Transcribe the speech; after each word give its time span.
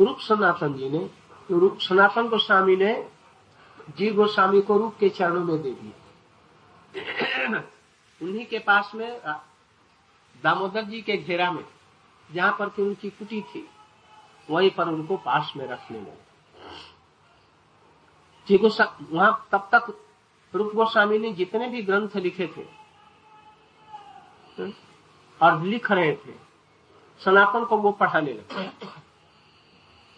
रूप 0.00 0.18
सनातन 0.18 0.74
जी 0.74 0.88
ने 0.90 1.08
रूप 1.50 1.78
सनातन 1.80 2.28
गोस्वामी 2.28 2.76
ने 2.76 2.92
जी 3.98 4.10
गोस्वामी 4.12 4.60
को 4.62 4.76
रूप 4.78 4.96
के 5.00 5.08
चरणों 5.08 5.44
में 5.44 5.62
दे 5.62 5.70
दिया 5.72 7.62
उन्हीं 8.20 8.46
के 8.46 8.58
पास 8.60 8.90
में 8.94 9.20
दामोदर 10.44 10.84
जी 10.84 11.00
के 11.02 11.16
घेरा 11.16 11.50
में, 11.52 11.64
जहाँ 12.30 12.56
पर 12.58 12.68
कि 12.68 12.82
उनकी 12.82 13.10
कुटी 13.10 13.40
थी, 13.44 13.66
वहीं 14.48 14.70
पर 14.70 14.88
उनको 14.88 15.16
पास 15.16 15.52
में 15.56 15.66
रखने 15.68 15.98
लगे 15.98 16.28
जी 18.46 18.56
वहाँ 18.56 19.48
तब 19.52 19.68
तक 19.74 19.92
रूप 20.52 20.72
गोस्वामी 20.74 21.18
ने 21.18 21.32
जितने 21.32 21.68
भी 21.68 21.82
ग्रंथ 21.82 22.16
लिखे 22.16 22.46
थे, 22.56 22.64
और 25.40 25.62
लिख 25.62 25.90
रहे 25.90 26.12
थे, 26.14 26.32
सनातन 27.20 27.64
को 27.64 27.76
वो 27.78 27.92
पढ़ाने 27.92 28.32
लगे। 28.32 28.68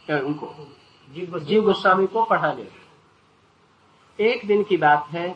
उनको। 0.08 0.54
जीव 1.40 1.62
गोस्वामी 1.64 2.06
को 2.06 2.24
पढ़ाने 2.24 2.66
एक 4.18 4.46
दिन 4.46 4.62
की 4.62 4.76
बात 4.76 5.06
है 5.10 5.28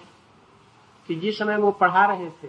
कि 1.09 1.15
जिस 1.15 1.39
समय 1.39 1.57
वो 1.57 1.71
पढ़ा 1.73 2.05
रहे 2.07 2.31
थे 2.43 2.49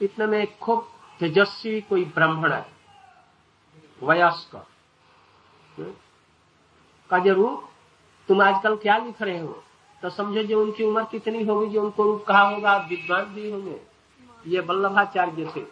इतने 0.00 0.26
में 0.26 0.58
खूब 0.58 0.88
तेजस्वी 1.20 1.80
कोई 1.80 2.04
ब्राह्मण 2.04 2.52
है 2.52 2.66
वयस्क। 4.02 4.56
का 7.10 7.18
ज़रूर 7.18 7.68
तुम 8.28 8.42
आजकल 8.42 8.76
क्या 8.76 8.96
लिख 8.96 9.22
रहे 9.22 9.38
हो? 9.38 9.62
तो 10.02 10.10
समझो 10.10 10.42
जो 10.42 10.60
उनकी 10.62 10.84
उम्र 10.84 11.04
कितनी 11.04 11.44
होगी 11.44 11.68
जो 11.70 11.82
उनको 11.82 12.04
रूप 12.04 12.24
कहा 12.24 12.42
होगा? 12.42 12.76
विद्वान 12.88 13.24
भी 13.24 13.50
होंगे। 13.50 13.80
ये 14.46 14.60
वल्लभाचार्य 14.60 15.52
थे। 15.56 15.64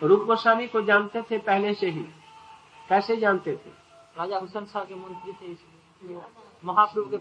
रूप 0.00 0.24
गोस्वामी 0.26 0.66
को 0.68 0.82
जानते 0.82 1.22
थे 1.22 1.38
पहले 1.40 1.74
से 1.74 1.90
ही। 1.90 2.02
कैसे 2.88 3.16
जानते 3.16 3.56
थे? 3.56 3.83
राजा 4.18 4.38
हुसैन 4.38 4.66
शाह 4.66 4.84
के 4.84 4.94
मंत्री 4.94 5.32
थे 5.32 5.56
महाप्रभु 6.64 7.10
के 7.10 7.18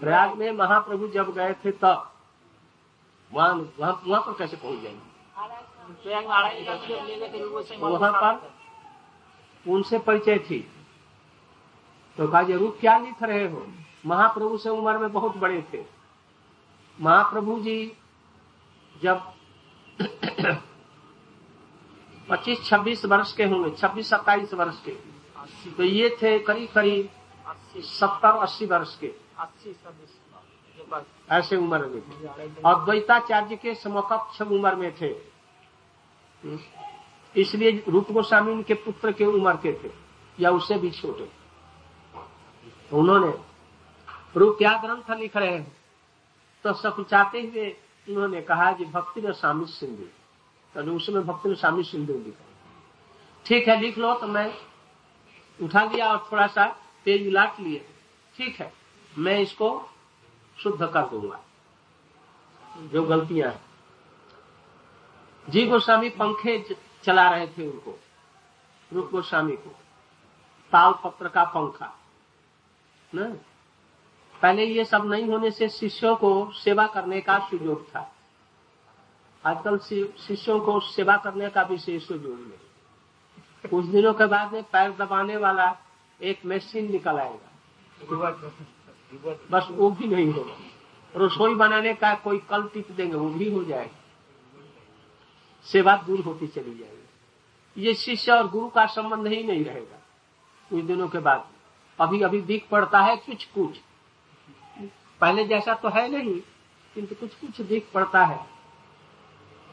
प्रयाग 0.00 0.36
में 0.38 0.50
महाप्रभु 0.52 1.08
जब 1.08 1.32
गए 1.34 1.54
थे 1.64 1.70
तब 1.72 2.10
वहाँ 3.32 3.52
वहाँ 3.78 4.20
पर 4.20 4.32
कैसे 4.38 4.56
पहुँच 4.56 4.80
जाएँगे? 4.82 5.06
वहाँ 7.78 8.12
पर 8.12 9.70
उनसे 9.70 9.98
परिचय 9.98 10.38
थी। 10.38 10.58
तो 12.16 12.28
कहा 12.28 12.40
रूप 12.40 12.76
क्या 12.80 12.96
लिख 12.98 13.22
रहे 13.22 13.46
हो? 13.48 13.66
महाप्रभु 14.06 14.58
से 14.58 14.68
उम्र 14.70 14.98
में 14.98 15.12
बहुत 15.12 15.36
बड़े 15.36 15.62
थे। 15.72 15.84
महाप्रभु 16.98 17.58
जी 17.60 17.96
जब 19.02 19.32
25-26 22.30 23.04
वर्ष 23.04 23.32
के 23.32 23.44
होंगे 23.44 23.70
26-27 23.70 24.54
वर्ष 24.54 24.82
के। 24.84 24.90
तो 25.70 25.82
ये 25.82 26.16
थे 26.22 26.38
करीब 26.38 26.68
करीब 26.74 27.10
सत्तर 27.76 28.36
अस्सी 28.36 28.66
वर्ष 28.66 28.98
के। 28.98 29.14
ऐसे 31.30 31.56
उम्र 31.56 31.86
में। 31.86 32.02
और 32.62 32.84
द्वैताचार्य 32.84 33.56
के 33.56 33.74
समकक्ष 33.74 34.42
उम्र 34.42 34.74
में 34.74 34.92
थे। 35.00 35.10
इसलिए 37.36 37.84
रूप 37.88 38.12
गोस्वामी 38.12 38.62
के 38.62 38.74
पुत्र 38.74 39.12
के 39.12 39.24
उम्र 39.24 39.52
के 39.56 39.72
थे 39.72 39.90
या 40.40 40.50
उससे 40.50 40.78
भी 40.78 40.90
छोटे। 40.90 41.28
उन्होंने 42.92 43.38
रूप 44.36 44.54
क्या 44.58 44.72
ग्रंथ 44.78 45.18
लिख 45.18 45.36
रहे 45.36 45.52
हैं। 45.52 45.76
तो 46.64 46.72
सकुचाते 46.72 47.40
हुए 47.40 47.76
उन्होंने 48.08 48.40
कहा 48.42 48.72
कि 48.72 48.84
भक्ति 48.84 49.22
स्वामी 49.26 49.66
सिंधु। 49.66 50.04
तो 50.82 50.96
उसमें 50.96 51.26
भक्त 51.26 51.46
ने 51.46 51.54
स्वामी 51.54 51.82
सिंधु 51.82 52.12
लिखा 52.12 52.44
ठीक 53.46 53.68
है, 53.68 53.80
लिख 53.80 53.98
लो 53.98 54.14
तो 54.14 54.26
मैं 54.26 54.54
उठा 55.62 55.84
लिया 55.84 56.12
और 56.12 56.28
थोड़ा 56.32 56.46
सा 56.46 56.66
तेज 57.04 57.28
लाट 57.28 57.60
लिए। 57.60 57.88
ठीक 58.36 58.60
है, 58.60 58.72
मैं 59.18 59.38
इसको 59.38 59.88
शुद्ध 60.58 60.86
कर 60.86 61.06
दूँगा। 61.06 61.40
जो 62.78 63.02
गलतियाँ 63.02 63.50
हैं। 63.50 63.64
जी 65.48 65.66
गोस्वामी, 65.66 66.10
पंखे 66.10 66.76
चला 67.02 67.28
रहे 67.30 67.46
थे 67.46 67.70
उनको। 67.70 67.98
रूप 68.92 69.10
गोस्वामी 69.10 69.56
को। 69.56 69.70
ताल 70.72 70.94
पत्र 71.04 71.28
का 71.28 71.44
पंखा। 71.44 71.98
न? 73.14 73.38
पहले 74.42 74.64
ये 74.64 74.84
सब 74.84 75.04
नहीं 75.04 75.24
होने 75.24 75.50
से 75.50 75.68
शिष्यों 75.68 76.16
को 76.16 76.50
सेवा 76.52 76.86
करने 76.86 77.20
का 77.20 77.38
सुयोग 77.38 77.88
था। 77.88 78.14
आजकल 79.48 79.78
शिष्यों 80.18 80.58
को 80.60 80.78
सेवा 80.86 81.16
करने 81.16 81.48
का 81.50 81.62
विशेष 81.64 82.06
सुयोग 82.06 82.24
नहीं 82.24 83.70
कुछ 83.70 83.84
दिनों 83.86 84.12
के 84.14 84.26
बाद 84.26 84.52
में 84.52 84.62
पैर 84.72 84.90
दबाने 84.96 85.36
वाला 85.36 85.66
एक 86.20 86.46
मशीन 86.46 86.90
निकल 86.92 87.18
आएगा। 87.18 87.48
बस 89.50 89.68
वो 89.70 89.90
भी 89.90 90.06
नहीं 90.06 90.32
होगा। 90.32 90.56
रसोई 91.14 91.54
बनाने 91.54 91.94
का 91.94 92.14
कोई 92.16 92.38
कल 92.50 92.62
टिप 92.74 92.90
देंगे, 92.90 93.14
वो 93.14 93.28
भी 93.28 93.50
हो 93.50 93.62
जाएगा 93.64 93.96
सेवा 95.66 95.96
दूर 96.06 96.20
होती 96.20 96.46
चली 96.46 96.74
जाएगी। 96.74 97.82
ये 97.82 97.94
शिष्य 97.96 98.32
और 98.32 98.48
गुरु 98.48 98.68
का 98.68 98.84
संबंध 98.88 99.26
ही 99.26 99.42
नहीं 99.42 99.64
रहेगा। 99.64 99.96
कुछ 100.70 100.84
दिनों 100.84 101.08
के 101.08 101.18
बाद। 101.20 101.46
अभी 101.98 102.20
अभी 102.22 102.40
दिख 102.42 102.66
पड़ता 102.70 103.00
है 103.00 103.16
कुछ 103.16 103.44
कुछ 103.46 103.78
पहले 105.20 105.44
जैसा 105.44 105.74
तो 105.74 105.88
है 105.88 106.08
नहीं, 106.08 106.40
किंतु 106.96 107.14
कुछ 107.14 107.34
कुछ 107.36 107.60
दिख 107.62 107.90
पड़ता 107.94 108.24
है। 108.24 108.57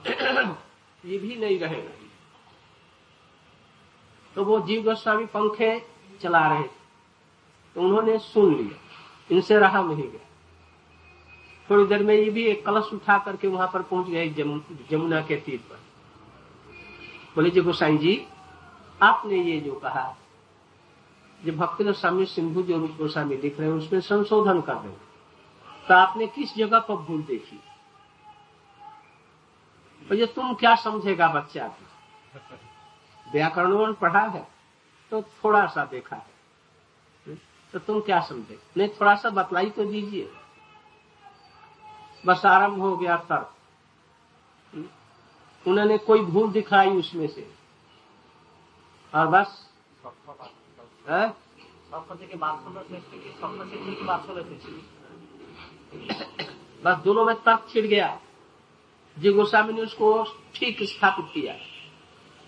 ये 0.08 1.18
भी 1.20 1.36
नहीं 1.36 1.60
रहेगा। 1.60 1.90
तो 4.36 4.44
वो 4.46 4.60
जीव 4.68 4.84
गोस्वामी 4.84 5.26
पंखे 5.28 5.80
चला 6.22 6.48
रहे 6.48 6.64
थे 6.64 6.84
तो 7.76 7.82
उन्होंने 7.82 8.18
सुन 8.20 8.56
लिया। 8.56 8.80
इनसे 9.30 9.58
रहा 9.60 9.82
नहीं 9.84 10.04
गया। 10.04 10.26
थोड़ी 11.70 11.86
देर 11.86 12.04
में 12.04 12.14
ये 12.16 12.30
भी 12.30 12.44
एक 12.46 12.66
कलश 12.66 12.90
उठा 12.94 13.18
करके 13.18 13.48
वहाँ 13.48 13.68
पर 13.74 13.82
पहुँच 13.84 14.08
गए 14.08 14.30
जमुना 14.90 15.22
के 15.22 15.36
तीर 15.38 15.60
पर। 15.70 15.80
बोले, 17.36 17.50
जी 17.50 17.62
गोसाई 17.62 17.98
जी, 17.98 18.26
आपने 19.00 19.42
ये 19.42 19.60
जो 19.60 19.74
कहा 19.76 20.16
जो 21.40 21.52
भक्ति 21.54 21.94
स्वामी 21.94 22.26
सिंधु 22.26 22.62
जो 22.64 22.78
रूप 22.78 22.92
गोस्वामी 22.98 23.38
लिख 23.38 23.60
रहे 23.60 23.70
हैं, 23.70 23.76
उसमें 23.76 24.00
संशोधन 24.02 24.62
कर 24.62 24.76
रहे 24.76 24.92
तो 25.88 25.94
आपने 25.94 26.28
किस 26.28 26.56
जगह 26.56 26.80
पर 26.80 26.96
भूल 26.98 27.22
देखी? 27.24 27.60
तो 30.10 30.16
ये 30.16 30.26
तुम 30.26 30.54
क्या 30.54 30.76
समझेगा 30.76 31.28
बच्चा? 31.28 31.68
व्याकरण 33.32 33.94
पढ़ा 33.94 34.22
है 34.22 34.48
तो 35.12 35.22
थोड़ा 35.22 35.66
सा 35.66 35.86
देखा 35.86 36.16
है। 36.16 36.34
तो 37.74 37.80
तुम 37.80 38.00
क्या 38.02 38.20
समझे? 38.22 38.60
नहीं, 38.78 38.90
थोड़ा 38.90 39.16
सा 39.16 39.30
बतलाई 39.30 39.70
तो 39.70 39.86
दीजिए। 39.86 40.32
बस 42.26 42.46
आरंभ 42.46 42.82
हो 42.82 42.98
गया 42.98 43.18
तर्क। 43.18 43.52
उन्होंने 45.66 45.98
कोई 45.98 46.22
भूल 46.22 46.52
दिखाई 46.52 46.90
उसमें 46.90 47.28
से। 47.28 47.54
और 49.14 49.28
बस 49.28 49.70
बात 51.96 52.64
बस 56.84 57.04
दोनों 57.04 57.26
में 57.26 57.36
तर्क 57.36 57.68
छिड़ 57.70 57.86
गया। 57.86 58.20
जी 59.20 59.32
गोस्वामी 59.32 59.74
ने 59.74 59.82
उसको 59.82 60.24
ठीक 60.56 60.78
स्थापित 60.84 61.26
किया, 61.34 61.56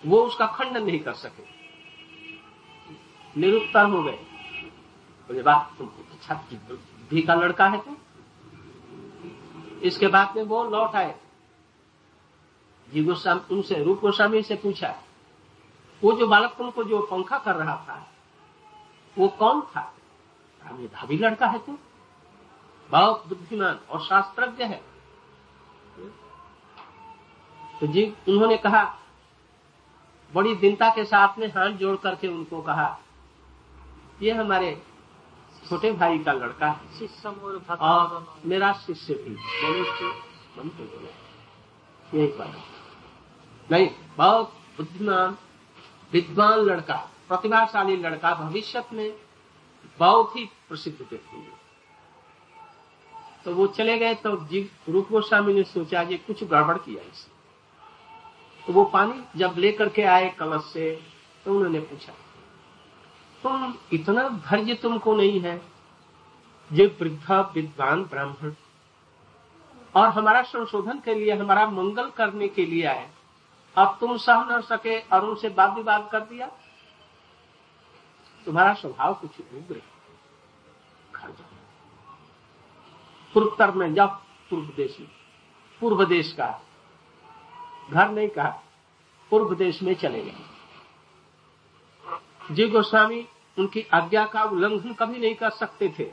वो 0.06 0.22
उसका 0.22 0.48
खंडन 0.48 0.84
नहीं 0.84 1.00
कर 1.00 1.14
सके। 1.14 1.44
निरुत्तर 3.40 3.86
हो 3.86 4.04
गए। 4.04 4.18
बोले 5.30 5.42
बात 5.42 5.76
तुम 5.78 5.88
अच्छा 5.88 6.34
भी 7.10 7.22
का 7.22 7.34
लड़का 7.34 7.68
है 7.68 7.78
तो? 7.78 7.98
इसके 9.82 10.08
बाद 10.08 10.36
में 10.36 10.44
वो 10.44 10.64
लौट 10.64 10.96
आए। 10.96 11.16
जी 12.94 13.04
गोस्वामी, 13.04 13.56
उनसे, 13.56 13.84
रूप 13.84 14.00
गोस्वामी 14.00 14.42
से 14.44 14.56
पूछा, 14.56 14.96
वो 16.04 16.14
जो 16.14 16.28
बालक 16.28 16.56
तुमको 16.58 16.84
जो 16.84 17.02
पंखा 17.02 17.38
कर 17.38 17.56
रहा 17.56 17.76
था, 17.78 18.12
वो 19.18 19.28
कौन 19.28 19.62
था? 19.62 19.94
मेधावी 20.72 21.18
लड़का 21.18 21.48
है 21.48 21.60
तो। 21.60 21.78
बहुत 22.90 23.28
बुद्धिमान 23.28 23.80
और 23.90 24.02
शास्त्रज्ञ 24.02 24.64
है। 24.64 24.82
तो 27.82 27.88
जी 27.88 28.06
उन्होंने 28.30 28.58
कहा 28.58 28.84
बड़ी 30.34 30.56
दिनता 30.56 30.90
के 30.90 31.04
साथ 31.06 31.38
में 31.40 31.48
हाथ 31.48 31.78
जोड़ 31.78 31.96
करके 31.96 32.28
उनको 32.28 32.62
कहा 32.62 32.88
ये 34.22 34.32
हमारे 34.32 34.78
छोटे 35.64 35.92
भाई 35.92 36.20
का 36.20 36.34
लड़का 36.34 36.72
शिष्य 37.00 37.30
और 37.82 38.26
मेरा 38.46 38.72
शिष्य 38.86 39.14
भी 39.14 39.36
यही 42.14 42.28
बात 42.38 42.56
नहीं 43.70 43.90
बहुत 44.18 44.54
बुद्धिमान 44.78 45.38
विद्वान 46.14 46.60
लड़का 46.60 46.96
प्रतिभाशाली 47.30 47.96
लड़का 47.96 48.34
भविष्य 48.36 48.84
में 48.94 49.12
बहुत 50.00 50.36
ही 50.36 50.46
प्रसिद्ध 50.70 50.98
व्यक्ति 51.02 51.46
तो 53.46 53.54
वो 53.56 53.68
चले 53.68 53.98
गए 53.98 54.16
तो 54.16 54.36
जी 54.46 54.70
रूप 54.90 55.10
गोस्वामी 55.12 55.54
ने 55.54 55.64
सोचा 55.64 56.02
ये 56.02 56.18
कुछ 56.18 56.44
गड़बड़ 56.44 56.78
किया 56.78 57.02
इसे 57.04 57.37
तो 58.68 58.74
वो 58.74 58.86
पानी 58.86 59.24
जब 59.36 59.56
लेकर 59.58 59.90
के 59.90 60.04
आए 60.04 60.30
कलश 60.30 60.64
से 60.64 61.02
तो 61.46 61.56
उन्होंने 61.56 61.80
पूछा 61.80 62.14
तुम 63.44 63.74
इतना 63.94 64.30
धैर्य 64.30 64.74
तुमको 64.74 65.16
नहीं 65.16 65.42
है, 65.42 65.62
ये 66.72 66.98
वृद्धा 67.02 67.52
विद्वान 67.56 68.04
ब्राह्मण, 68.04 68.54
और 69.96 70.08
हमारा 70.08 70.42
संशोधन 70.42 71.00
के 71.00 71.16
लिए, 71.16 71.32
हमारा 71.32 71.68
मंगल 71.68 72.10
करने 72.10 72.48
के 72.48 72.66
लिए 72.66 72.86
आए। 72.86 73.10
अब 73.76 73.98
तुम 74.00 74.18
सह 74.18 74.34
न 74.34 74.62
सके, 74.62 75.00
और 75.00 75.26
उनसे 75.26 75.50
वाद 75.50 75.74
विवाद 75.74 76.10
कर 76.12 76.20
दिया? 76.20 76.52
तुम्हारा 78.46 78.74
स्वभाव 78.74 79.14
कुछ 79.14 79.40
उग्र 79.40 79.82
घर 81.16 81.30
जाओ। 81.30 83.72
में, 83.72 83.94
जाओ 83.94 84.20
पूर्व 84.50 84.64
देश 84.64 85.00
में, 85.00 85.10
पूर्व 85.82 86.06
देश 86.06 86.34
का 86.34 86.62
घर 87.90 88.10
नहीं 88.10 88.28
कहा, 88.30 88.50
पूर्व 89.32 89.56
देश 89.56 89.82
में 89.84 89.94
चले 89.96 90.22
गए। 90.22 90.36
जी 92.52 92.68
गोस्वामी, 92.68 93.26
उनकी 93.58 93.82
आज्ञा 93.94 94.26
का 94.26 94.44
उल्लंघन 94.44 94.94
कभी 94.94 95.20
नहीं 95.20 95.36
कर 95.36 95.50
सकते 95.52 95.90
थे। 95.90 96.12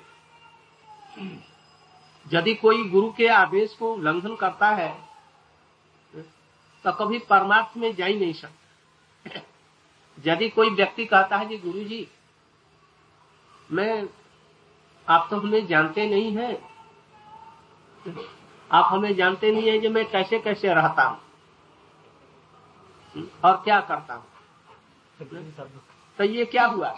यदि 2.26 2.54
कोई 2.54 2.84
गुरु 2.90 3.10
के 3.12 3.28
आदेश 3.28 3.74
को 3.74 3.92
उल्लंघन 3.94 4.34
करता 4.36 4.68
है 4.68 4.92
तो 6.84 6.92
कभी 6.94 7.18
परमार्थ 7.28 7.76
में 7.76 7.94
जा 7.96 8.06
ही 8.06 8.14
नहीं 8.14 8.32
सकता। 8.32 9.40
यदि 10.18 10.48
कोई 10.48 10.70
व्यक्ति 10.70 11.04
कहता 11.04 11.36
है, 11.36 11.48
जी 11.48 11.58
गुरु 11.58 11.84
जी 11.84 12.06
मैं 13.70 14.08
आप 15.08 15.26
तो 15.30 15.36
हमें 15.36 15.66
जानते 15.66 16.06
नहीं 16.06 16.36
है। 16.36 16.52
आप 18.70 18.88
हमें 18.92 19.14
जानते 19.16 19.52
नहीं 19.52 19.68
है 19.70 19.78
कि 19.78 19.88
मैं 19.88 20.04
कैसे 20.10 20.38
कैसे 20.38 20.74
रहता 20.74 21.02
हूँ? 21.02 21.18
और 23.16 23.56
क्या 23.64 23.80
करता 23.80 24.14
हूँ? 24.14 24.24
तो 26.18 26.24
ये 26.24 26.44
क्या 26.44 26.66
हुआ? 26.66 26.88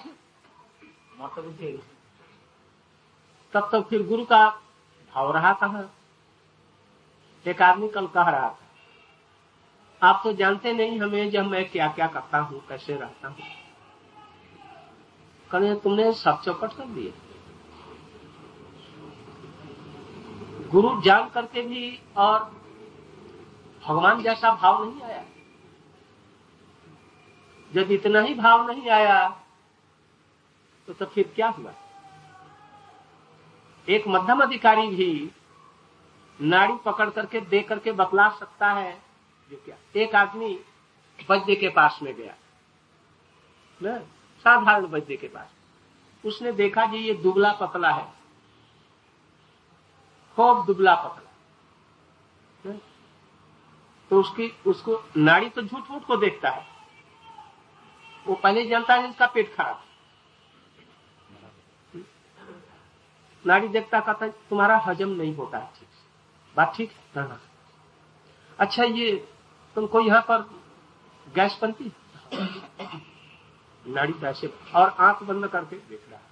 तब 3.55 3.69
तो 3.73 3.81
फिर 3.83 4.07
गुरु 4.07 4.25
का 4.25 4.49
भाव 5.13 5.33
रहा 5.33 5.53
कहा 5.55 5.83
एक 7.47 7.63
आदमी 7.63 7.89
कल 7.89 8.07
कह 8.07 8.29
रहा 8.31 8.49
था, 8.49 8.59
आप 10.03 10.21
तो 10.25 10.33
जानते 10.33 10.73
नहीं 10.73 10.99
हमें 11.01 11.31
जब 11.31 11.47
मैं 11.47 11.69
क्या 11.71 11.89
क्या 11.89 12.07
करता 12.07 12.39
हूँ, 12.39 12.61
कैसे 12.69 12.95
रहता 12.95 13.29
हूँ। 13.29 13.37
कहे 15.51 15.75
तुमने 15.75 16.13
सब 16.15 16.41
चौपट 16.43 16.73
कर 16.73 16.87
दिए। 16.87 17.13
गुरु 20.71 21.01
जान 21.03 21.29
करके 21.29 21.63
भी 21.63 21.99
और 22.17 22.39
भगवान 23.83 24.23
जैसा 24.23 24.51
भाव 24.53 24.85
नहीं 24.85 25.03
आया। 25.03 25.25
जब 27.73 27.91
इतना 27.91 28.21
ही 28.21 28.35
भाव 28.35 28.71
नहीं 28.71 28.91
आया 28.91 29.29
तो, 30.87 30.93
तो 30.93 31.07
फिर 31.07 31.33
क्या 31.35 31.49
हुआ? 31.49 31.73
एक 33.89 34.09
मध्यम 34.09 34.43
अधिकारी 34.43 34.89
भी 34.89 35.31
नाड़ी 36.41 36.75
पकड़ 36.85 37.11
करके 37.11 37.41
दे 37.41 37.63
करके 37.63 37.93
बतला 37.93 38.29
सकता 38.29 38.73
है 38.73 39.03
जो 39.51 39.57
क्या? 39.65 39.77
एक 39.97 40.15
आदमी 40.15 40.61
वैद्य 41.31 41.57
के 41.57 41.69
पास 41.69 41.99
में 42.03 42.15
गया। 42.15 42.35
न? 43.83 43.99
साधारण 44.39 44.87
वैद्य 44.87 45.17
के 45.17 45.29
पास। 45.29 45.51
उसने 46.27 46.53
देखा 46.53 46.87
जी 46.87 46.97
ये 46.97 47.15
दुबला 47.15 47.53
पतला 47.53 47.91
है। 47.91 48.13
खूब 50.37 50.67
दुबला 50.67 50.95
पतला। 50.95 51.23
तो 54.11 54.21
उसकी 54.21 54.57
उसको 54.67 55.05
नाड़ी 55.17 55.49
तो 55.49 55.63
झूठ 55.63 55.81
झूठ 55.81 56.03
को 56.03 56.17
देखता 56.17 56.51
है। 56.51 56.76
वो 58.27 58.35
पहले 58.35 58.67
जानता 58.67 58.95
है 58.95 59.09
इसका 59.11 59.27
पेट 59.27 59.55
खराब। 59.55 59.83
नाड़ी 63.45 63.69
देखता 63.69 64.01
कहता 64.01 64.29
तुम्हारा 64.29 64.77
हजम 64.87 65.09
नहीं 65.09 65.35
होता 65.37 65.59
है 65.59 65.71
ठीक 65.79 65.89
से। 65.89 66.55
बात 66.57 66.73
ठीक 66.77 66.93
है। 67.17 67.27
अच्छा 68.59 68.85
ये 68.85 69.11
तुमको 69.77 70.01
यहाँ 70.01 70.21
पर 70.21 70.49
गैस 71.27 71.59
बनती? 71.63 71.93
नाड़ी 73.87 74.13
पैसे 74.13 74.53
और 74.75 74.89
आँख 75.01 75.23
बंद 75.23 75.47
करके 75.49 75.77
देख 75.79 76.09
रहा 76.11 76.19
है। 76.19 76.25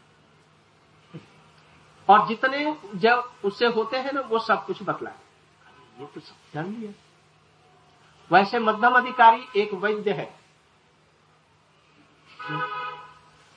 और 2.08 2.26
जितने 2.29 2.76
जब 2.94 3.31
उससे 3.44 3.67
होते 3.67 3.97
हैं 3.97 4.12
ना, 4.12 4.20
वो 4.20 4.38
सब 4.38 4.64
कुछ 4.67 4.82
बतलाए। 4.82 6.00
ये 6.00 6.06
तो 6.06 6.20
सब 6.20 6.35
जान 6.55 6.75
लिया। 6.75 6.93
वैसे 8.31 8.58
मध्यम 8.58 8.94
अधिकारी 8.94 9.61
एक 9.61 9.75
वैद्य 9.75 10.12
है। 10.12 10.44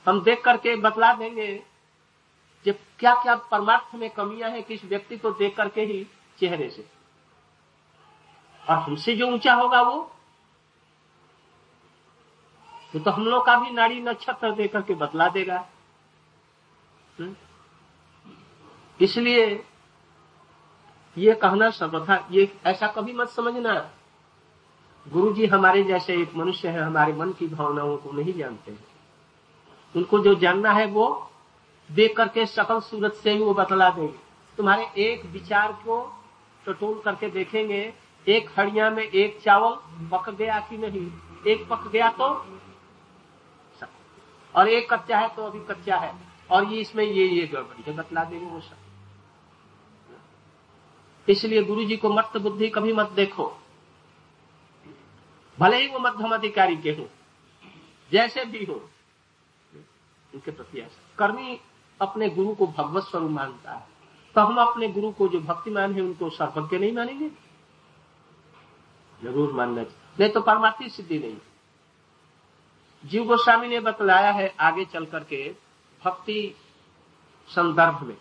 हम 0.06 0.20
देख 0.22 0.44
करके 0.44 0.76
बतला 0.76 1.12
देंगे 1.14 1.64
जब 2.66 2.78
क्या 2.98 3.14
क्या 3.14 3.34
परमार्थ 3.36 3.94
में 3.94 4.10
कमियाँ 4.10 4.50
हैं 4.50 4.62
किस 4.62 4.84
व्यक्ति 4.84 5.16
को 5.16 5.30
देख 5.30 5.56
करके 5.56 5.80
ही 5.80 6.06
चेहरे 6.38 6.70
से। 6.70 6.88
और 8.68 8.76
हमसे 8.76 9.16
जो 9.16 9.26
ऊँचा 9.26 9.54
होगा 9.54 9.82
वो 9.82 10.14
तो, 12.92 12.98
तो 12.98 13.10
हम 13.10 13.24
लोग 13.24 13.46
का 13.46 13.56
भी 13.56 13.70
नाड़ी 13.70 14.00
नक्षत्र 14.00 14.52
दे 14.52 14.68
करके 14.68 14.94
बतला 14.94 15.28
देगा। 15.28 15.68
हम्म? 17.20 17.36
इसलिए 19.00 19.64
ये 21.18 21.34
कहना 21.34 21.70
सर्वथा 21.70 22.28
ये 22.30 22.58
ऐसा 22.66 22.86
कभी 22.86 23.12
मत 23.12 23.28
समझना। 23.28 23.90
गुरु 25.06 25.32
जी 25.32 25.46
हमारे 25.46 25.82
जैसे 25.84 26.14
एक 26.14 26.34
मनुष्य 26.36 26.68
है, 26.68 26.80
हमारे 26.80 27.12
मन 27.12 27.32
की 27.32 27.46
भावनाओं 27.46 27.96
को 27.96 28.12
नहीं 28.12 28.32
जानते। 28.32 28.70
हैं 28.70 28.78
उनको 29.94 30.18
जो 30.18 30.34
जानना 30.34 30.72
है 30.72 30.86
वो 30.86 31.30
देख 31.90 32.16
करके 32.16 32.46
सकल 32.46 32.80
सूरत 32.80 33.12
से 33.14 33.30
ही 33.32 33.38
वो 33.38 33.54
बतला 33.54 33.90
देंगे। 33.90 34.18
तुम्हारे 34.58 34.86
एक 35.02 35.24
विचार 35.26 35.72
को 35.72 36.00
टटोल 36.64 37.00
करके 37.04 37.28
देखेंगे, 37.30 37.92
एक 38.26 38.50
हड़िया 38.58 38.90
में 38.90 39.02
एक 39.02 39.38
चावल 39.42 39.74
पक 40.10 40.30
गया 40.30 40.58
कि 40.60 40.76
नहीं? 40.78 41.10
एक 41.46 41.68
पक 41.68 41.86
गया 41.88 42.08
तो 42.10 42.24
और 44.54 44.68
एक 44.68 44.92
कच्चा 44.92 45.18
है 45.18 45.28
तो 45.28 45.42
अभी 45.42 45.60
कच्चा 45.64 45.96
है। 45.96 46.12
और 46.50 46.64
ये 46.64 46.80
इसमें 46.80 47.04
ये 47.04 47.26
ये 47.26 47.46
गड़बड़ी 47.46 47.82
है, 47.86 47.96
बतला 47.96 48.24
देंगे 48.24 48.46
वो 48.46 48.60
सब। 48.60 48.76
इसलिए 51.28 51.62
गुरु 51.62 51.84
जी 51.84 51.96
को 51.96 52.08
मत 52.08 52.36
बुद्धि 52.36 52.68
कभी 52.68 52.92
मत 52.92 53.10
देखो। 53.12 53.57
भले 55.58 55.76
ही 55.76 55.88
वो 55.88 55.98
मध्यम 55.98 56.34
अधिकारी 56.34 56.76
के 56.76 56.90
हो, 56.90 57.08
जैसे 58.12 58.44
भी 58.44 58.64
हो, 58.64 58.90
उनके 60.34 60.50
प्रति 60.50 60.86
कर्मी 61.18 61.60
अपने 62.02 62.28
गुरु 62.28 62.54
को 62.54 62.66
भगवत 62.66 63.02
स्वरूप 63.02 63.30
मानता 63.30 63.72
है 63.72 63.98
तो 64.34 64.40
हम 64.40 64.60
अपने 64.60 64.88
गुरु 64.88 65.10
को 65.10 65.28
जो 65.28 65.40
भक्तिमान 65.40 65.94
है, 65.94 66.00
उनको 66.00 66.30
सर्वज्ञ 66.30 66.78
नहीं 66.78 66.92
मानेंगे? 66.92 67.30
ज़रूर 69.22 69.52
मानना 69.52 69.82
चाहिए। 69.82 69.98
नहीं 70.20 70.30
तो 70.30 70.40
परमार्थी 70.40 70.88
सिद्धि 70.88 71.18
नहीं। 71.18 71.36
जीव 73.04 73.24
गोस्वामी 73.24 73.68
ने 73.68 73.80
बतलाया 73.80 74.30
है 74.30 74.54
आगे 74.60 74.84
चल 74.84 75.06
करके, 75.06 75.54
भक्ति 76.04 76.54
संदर्भ 77.48 78.02
में। 78.02 78.16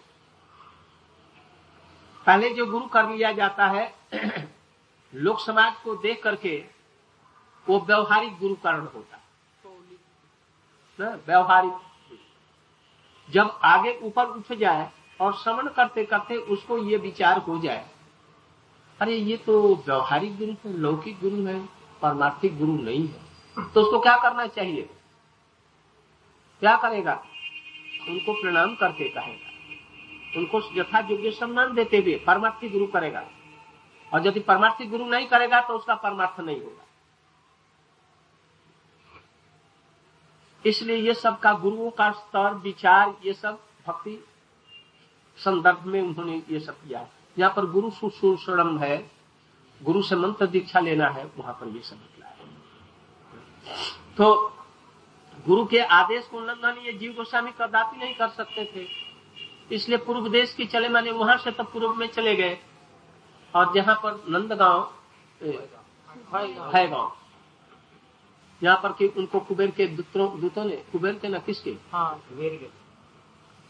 पहले 2.26 2.50
जो 2.50 2.66
गुरु 2.66 2.86
कर 2.86 3.10
लिया 3.10 3.32
जाता 3.32 3.68
है, 3.68 3.96
लोक 5.16 5.40
समाज 5.40 5.74
को 5.84 5.96
देख 5.96 6.24
करके 6.24 6.77
वो 7.70 7.80
व्यवहारिक 7.80 8.40
गुरुकरण 8.40 8.86
होता 8.86 9.16
है। 9.16 9.22
व्यवहारिक। 11.18 11.74
जब 13.30 13.60
आगे 13.64 14.00
ऊपर 14.04 14.26
उठ 14.26 14.54
जाए 14.54 14.92
और 15.22 15.34
श्रवण 15.34 15.70
करते 15.70 16.06
करते 16.06 16.36
उसको 16.36 16.78
ये 16.78 16.98
विचार 16.98 17.38
हो 17.38 17.58
जाए, 17.58 17.90
अरे 19.00 19.14
ये 19.14 19.38
तो 19.38 19.76
व्यवहारिक 19.76 20.38
गुरु 20.38 20.54
है, 20.54 20.78
लौकिक 20.78 21.20
गुरु 21.20 21.46
है, 21.46 21.70
परमार्थिक 22.02 22.60
गुरु 22.60 22.74
नहीं 22.74 23.08
है। 23.08 23.28
तो 23.74 23.82
उसको 23.82 24.00
क्या 24.00 24.18
करना 24.18 24.48
चाहिए? 24.48 24.90
क्या 26.62 26.78
करेगा? 26.78 27.26
उनको 28.10 28.34
प्रणाम 28.34 28.76
करके 28.76 29.10
कहेगा। 29.10 29.48
उनको 30.38 30.62
यथा 30.74 31.00
योग्य 31.00 31.32
सम्मान 31.32 31.74
देते 31.74 31.98
हुए 31.98 32.24
परमार्थी 32.28 32.70
गुरु 32.70 32.88
करेगा। 32.88 33.28
और 34.12 34.28
यदि 34.28 34.40
परमार्थी 34.40 34.86
गुरु 34.86 35.06
नहीं 35.06 35.28
करेगा 35.28 35.62
तो 35.62 35.74
उसका 35.74 35.96
परमार्थ 35.96 36.40
नहीं 36.40 36.62
होगा। 36.62 36.87
इसलिए 40.66 40.96
ये 40.98 41.14
सब 41.14 41.40
का 41.40 41.54
गुरुओं 41.56 41.90
का 41.92 42.12
स्तर 42.12 42.54
विचार 42.64 43.16
ये 43.26 43.34
सब 43.34 43.60
भक्ति 43.88 44.18
संदर्भ 45.38 45.86
में 45.86 46.02
उन्होंने 46.02 46.42
ये 46.52 46.60
सब 46.60 46.76
किया। 46.78 47.08
यहाँ 47.38 47.54
पर 47.56 47.66
गुरु 47.72 47.90
सुशूषणम 47.92 48.78
है 48.80 48.98
गुरु 49.82 50.02
से 50.04 50.16
मंत्र 50.16 50.48
दीक्षा 50.48 50.80
लेना 50.80 51.10
है 51.10 51.26
वहाँ 51.38 51.54
पर 51.54 51.68
ये 51.68 51.82
सब 51.82 51.96
निकला 51.96 52.28
है। 52.28 52.36
तो 54.18 54.54
गुरु 55.46 55.66
के 55.66 55.80
आदेश 55.80 56.28
को 56.28 56.38
उल्लंघन 56.38 56.82
ये 56.86 56.94
जीव 56.94 57.12
गोस्वामी 57.14 57.52
कदापि 57.60 57.98
नहीं 57.98 58.16
कर 58.16 58.30
सकते 58.30 58.66
थे। 58.66 58.86
इसलिए 59.76 59.98
पूर्व 59.98 60.30
देश 60.30 60.54
की 60.54 60.66
चले 60.66 60.90
माने 60.90 61.12
वहाँ 61.14 61.38
से 61.38 61.52
तब 61.52 61.72
पूर्व 61.74 61.94
में 61.94 62.08
चले 62.08 62.36
गए। 62.36 62.58
और 63.54 63.74
जहाँ 63.74 63.96
पर 64.04 64.24
नंदगांव 64.30 64.90
है 66.74 66.88
गाँव 66.90 67.12
यहाँ 68.64 68.80
पर 68.84 68.92
कि 68.92 69.08
उनको 69.08 69.40
कुबेर 69.40 69.72
के 69.72 69.88
दूतों 69.88 70.66
ने 70.66 70.76
कुबेर 70.92 71.14
के 71.14 71.28
न 71.28 71.40
किसके? 71.40 71.72
हाँ 71.92 72.24
के। 72.34 72.70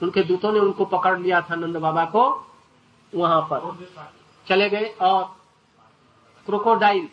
उनके 0.02 0.24
दूतों 0.24 0.52
ने 0.52 0.60
उनको 0.60 0.86
पकड़ 0.86 1.20
लिया 1.20 1.42
था 1.42 1.56
नंद 1.56 1.78
बाबा 1.78 2.06
को 2.06 2.48
वहाँ 3.16 3.42
पर। 3.54 3.88
चले 4.48 4.70
गए 4.70 4.90
और 5.02 5.24
क्रोकोडाइल 6.46 7.06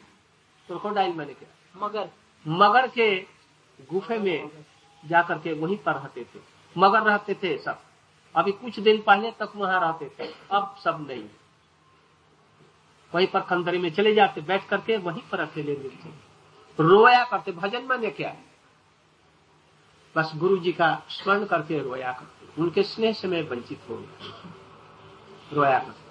क्रोकोडाइल 0.66 1.14
मैंने 1.14 1.35
क्या। 1.35 1.87
मगर। 1.87 2.11
मगर 2.49 2.88
के 2.88 3.21
गुफे 3.81 4.19
में 4.19 4.64
जाकर 5.04 5.38
के 5.38 5.52
वहीं 5.52 5.76
पर 5.76 5.93
रहते 5.93 6.25
थे। 6.25 6.40
मगर 6.76 7.02
रहते 7.02 7.35
थे 7.35 7.59
सब। 7.59 7.78
अभी 8.37 8.52
कुछ 8.52 8.81
दिन 8.81 9.02
पहले 9.02 9.31
तक 9.31 9.52
वहाँ 9.57 9.81
रहते 9.81 10.11
थे। 10.19 10.35
अब 10.50 10.76
सब 10.85 11.07
नहीं। 11.11 11.25
वहीं 13.14 13.26
पर 13.26 13.40
खंदरी 13.40 13.78
में 13.78 13.90
चले 13.90 14.14
जाते 14.14 14.40
बैठ 14.40 14.69
करके 14.69 14.97
वहीं 14.97 15.23
पर 15.33 15.40
अकेले 15.40 15.76
मिलते 15.76 16.24
रोया 16.81 17.25
करते, 17.25 17.52
भजन 17.52 17.85
माने 17.85 18.11
क्या 18.11 18.28
है? 18.28 18.45
बस 20.16 20.33
गुरु 20.37 20.57
जी 20.57 20.73
का 20.73 21.02
स्मरण 21.09 21.45
करके 21.45 21.83
रोया 21.83 22.12
करते, 22.12 22.62
उनके 22.62 22.83
स्नेह 22.83 23.12
से 23.12 23.28
मैं 23.28 23.49
वंचित 23.49 23.81
हो 23.88 23.97
गया। 23.97 24.52
रोया 25.52 25.78
करते। 25.78 26.04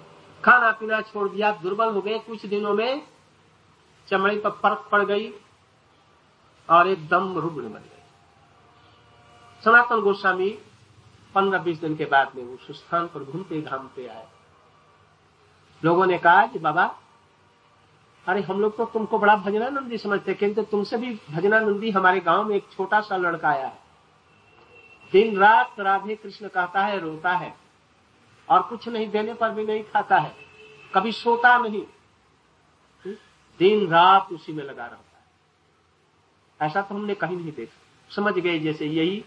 खाना 0.44 0.70
पीना 0.70 1.00
छोड़ 1.00 1.28
दिया 1.28 1.52
दुर्बल 1.52 1.90
हो 1.90 2.02
गए 2.02 2.18
कुछ 2.18 2.46
दिनों 2.46 2.74
में, 2.74 3.08
चमड़ी 4.08 4.40
पर 4.40 4.50
परख 4.50 4.88
पड़ 4.92 5.04
गई 5.04 5.32
और 6.70 6.88
एकदम 6.88 7.38
रुग्ण 7.38 7.62
बन 7.62 7.78
गए। 7.78 8.02
सनातन 9.64 10.00
गोस्वामी 10.00 10.58
पंद्रह 11.34 11.62
बीस 11.62 11.80
दिन 11.80 11.96
के 11.96 12.04
बाद 12.04 12.32
में 12.36 12.44
उस 12.44 12.78
स्थान 12.78 13.06
पर 13.06 13.24
घूमते 13.24 13.62
घामते 13.62 14.06
आए। 14.06 14.28
लोगों 15.84 16.06
ने 16.06 16.18
कहा 16.18 16.46
कि 16.46 16.58
बाबा 16.58 17.00
अरे 18.26 18.40
हम 18.42 18.60
लोग 18.60 18.76
तो 18.76 18.84
तुमको 18.84 19.18
बड़ा 19.18 19.34
भजनानंदी 19.36 19.98
समझते 19.98 20.34
किंतु 20.34 20.62
तुमसे 20.62 20.96
भी 20.96 21.12
भजनानंदी 21.30 21.90
हमारे 21.90 22.20
गाँव 22.20 22.44
में 22.44 22.54
एक 22.56 22.64
छोटा 22.72 23.00
सा 23.00 23.16
लड़का 23.16 23.48
आया 23.48 23.66
है। 23.66 23.82
दिन 25.12 25.36
रात 25.38 25.80
राधे 25.80 26.14
कृष्ण 26.14 26.48
कहता 26.48 26.84
है 26.84 26.98
रोता 27.00 27.32
है 27.32 27.54
और 28.48 28.62
कुछ 28.62 28.88
नहीं 28.88 29.08
देने 29.10 29.34
पर 29.34 29.50
भी 29.50 29.64
नहीं 29.66 29.82
खाता 29.84 30.18
है। 30.18 30.34
कभी 30.94 31.12
सोता 31.12 31.56
नहीं। 31.58 31.82
दिन 33.60 33.86
रात 33.88 34.32
उसी 34.32 34.52
में 34.52 34.64
लगा 34.64 34.84
रहता 34.84 35.18
है। 35.18 36.68
ऐसा 36.68 36.82
तो 36.82 36.94
हमने 36.94 37.14
कहीं 37.14 37.36
नहीं 37.36 37.52
देखा। 37.52 37.80
समझ 38.10 38.34
गए 38.34 38.58
जैसे 38.58 38.86
यही 38.86 39.24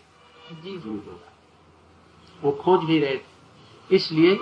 जी 0.54 0.78
जीव 0.78 0.94
होगा। 1.08 1.32
वो 2.42 2.52
खोज 2.54 2.84
भी 2.86 3.00
रहे 3.00 3.18
थे। 3.18 3.96
इसलिए 3.96 4.36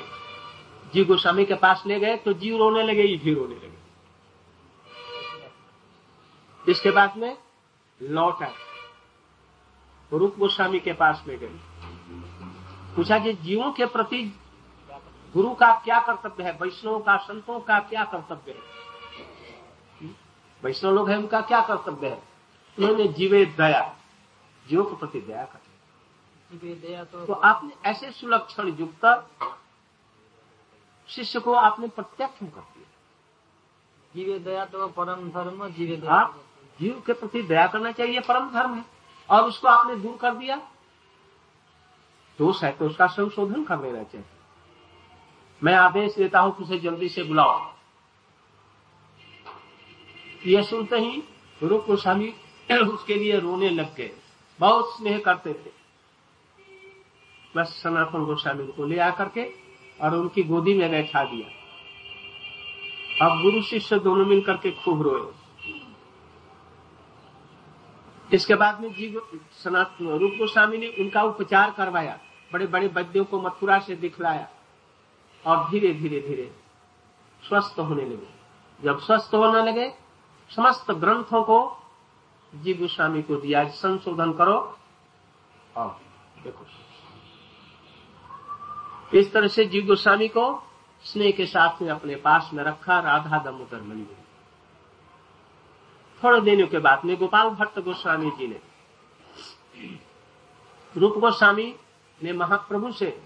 जीव 0.94 1.06
गोस्वामी 1.06 1.46
के 1.46 1.56
पास 1.56 1.84
ले 1.88 2.00
गए 2.00 2.16
तो 2.16 2.34
जीव 2.34 2.58
रोने 2.58 2.84
लगे 2.84 3.04
ये 3.04 3.18
भी 3.18 3.34
रोने 3.34 3.56
लगे। 3.56 3.75
इसके 6.68 6.92
बाद 6.92 7.18
में? 7.18 7.38
लौट। 8.02 8.44
रूप 10.12 10.36
गोस्वामी 10.40 10.80
के 10.80 10.94
पास 10.94 11.24
में 11.28 11.38
गए 11.40 11.48
पूछा 12.96 13.18
कि 13.20 13.34
जीवों 13.36 13.72
के 13.72 13.86
प्रति 13.88 14.22
गुरु 15.34 15.54
का 15.56 15.72
क्या 15.80 16.00
कर्तव्य 16.00 16.44
है? 16.44 16.52
वैष्णव 16.62 17.00
का 17.00 17.18
संतों 17.18 17.60
का 17.60 17.80
क्या 17.82 18.04
कर्तव्य 18.06 18.52
है? 18.52 20.10
वैष्णव 20.64 20.94
लोग 20.94 21.10
हैं 21.10 21.18
उनका 21.18 21.42
क्या 21.42 21.62
कर्तव्य 21.62 22.10
है? 22.10 22.22
उन्होंने 22.78 23.08
जीवे 23.10 23.46
दया। 23.58 23.82
जीवों 24.66 24.84
के 24.86 24.96
प्रति 24.96 25.22
दया 25.22 25.44
कर 25.44 25.60
जीवे 26.52 26.76
दया 26.78 27.04
तो 27.04 27.26
तो 27.26 27.34
आपने 27.34 27.90
ऐसे 27.90 28.12
सुलक्षण 28.12 28.68
युक्त 28.80 29.06
शिष्य 31.10 31.40
को 31.40 31.54
आपने 31.54 31.88
प्रत्यक्ष 31.90 32.40
कर 32.40 32.46
दिया। 32.46 32.88
जीवे 34.14 34.40
दया 34.40 34.66
तो 34.66 34.88
परम 34.90 35.30
धर्म 35.32 35.68
जीवे 35.70 35.96
दया 35.98 36.14
आप 36.14 36.42
जीव 36.80 37.02
के 37.06 37.14
प्रति 37.14 37.42
दया 37.44 37.66
करना 37.68 37.92
चाहिए 37.92 38.20
परम 38.20 38.50
धर्म 38.52 38.74
है 38.76 38.84
और 39.30 39.44
उसको 39.44 39.68
आपने 39.68 39.96
दूर 39.96 40.18
कर 40.18 40.34
दिया, 40.36 40.56
दोष 42.40 42.64
है 42.64 42.72
तो 42.72 42.86
उसका 42.86 43.08
संशोधन 43.08 43.64
कर 43.64 43.82
लेना 43.82 44.04
चाहिए। 44.04 44.26
मैं 45.62 45.74
आदेश 45.76 46.16
देता 46.16 46.40
हूँ 46.40 46.56
उसे 46.56 46.80
जल्दी 46.80 47.10
से 47.10 47.24
बुलाओ। 47.24 47.60
ये 50.46 50.64
सुनते 50.64 50.98
ही 50.98 51.24
रूप 51.62 51.86
गोस्वामी 51.88 52.34
उसके 52.72 53.16
लिए 53.16 53.40
रोने 53.40 53.70
लग 53.70 53.96
गए। 53.96 54.12
बहुत 54.60 54.96
स्नेह 54.98 55.20
करते 55.20 55.54
थे। 55.54 55.72
बस 57.56 57.68
सनातन 57.84 58.26
गोस्वामी 58.26 58.68
को 58.68 58.86
ले 58.86 59.00
आकर 59.00 59.30
के 59.30 59.44
और 60.00 60.16
उनकी 60.16 60.44
गोदी 60.44 60.74
में 60.74 60.90
बैठा 60.92 61.24
दिया। 61.24 61.48
अब 63.22 63.42
गुरु 63.42 63.62
शिष्य 63.64 64.00
दोनों 64.00 64.26
मिलकर 64.26 64.58
के 64.58 64.72
खूब 64.74 65.02
रोए। 65.02 65.22
इसके 68.34 68.56
बाद 68.56 68.82
में 68.82 68.94
जी 68.94 69.20
सनातन 69.64 70.08
रूप 70.08 70.32
गोस्वामी 70.32 70.78
ने 70.78 70.88
उनका 71.00 71.24
उपचार 71.24 71.72
करवाया। 71.72 72.20
बड़े 72.54 72.68
बड़े 72.68 72.88
वैद्यों 72.88 73.26
को 73.26 73.42
मथुरा 73.42 73.80
से 73.80 73.96
दिखलाया 73.96 74.50
और 75.46 75.70
धीरे 75.70 75.94
धीरे 75.94 76.20
धीरे 76.22 76.56
स्वस्थ 77.44 77.80
होने 77.80 78.06
लगे। 78.06 78.28
जब 78.84 79.00
स्वस्थ 79.00 79.34
होने 79.34 79.72
लगे, 79.72 79.94
समस्त 80.50 80.92
ग्रंथों 80.92 81.44
को 81.44 81.84
जीव 82.56 82.78
गोस्वामी 82.78 83.22
को 83.22 83.36
दिया, 83.36 83.68
संशोधन 83.68 84.34
करो। 84.34 84.78
और 85.76 86.00
देखो। 86.44 86.66
इस 89.18 89.34
तरह 89.34 89.48
से 89.48 89.66
जीव 89.66 89.86
गोस्वामी 89.86 90.28
को 90.28 90.64
स्नेह 91.04 91.32
के 91.32 91.46
साथ 91.46 91.82
में 91.82 91.90
अपने 91.90 92.16
पास 92.16 92.50
में 92.54 92.64
रखा, 92.64 93.00
राधा 93.00 93.40
दामोदर 93.40 93.82
गई 93.82 94.25
थोड़े 96.24 96.42
दिनों 96.42 96.68
के 96.68 96.80
बाद 96.80 97.06
में 97.06 97.16
गोपाल 97.18 97.50
भट्ट 97.50 97.80
गोस्वामी 97.80 98.32
जी 98.32 98.48
ने। 98.48 98.60
रूप 100.98 101.18
गोस्वामी 101.18 101.76
ने 102.24 102.34
महाप्रभु 102.34 102.92
से 102.92 103.24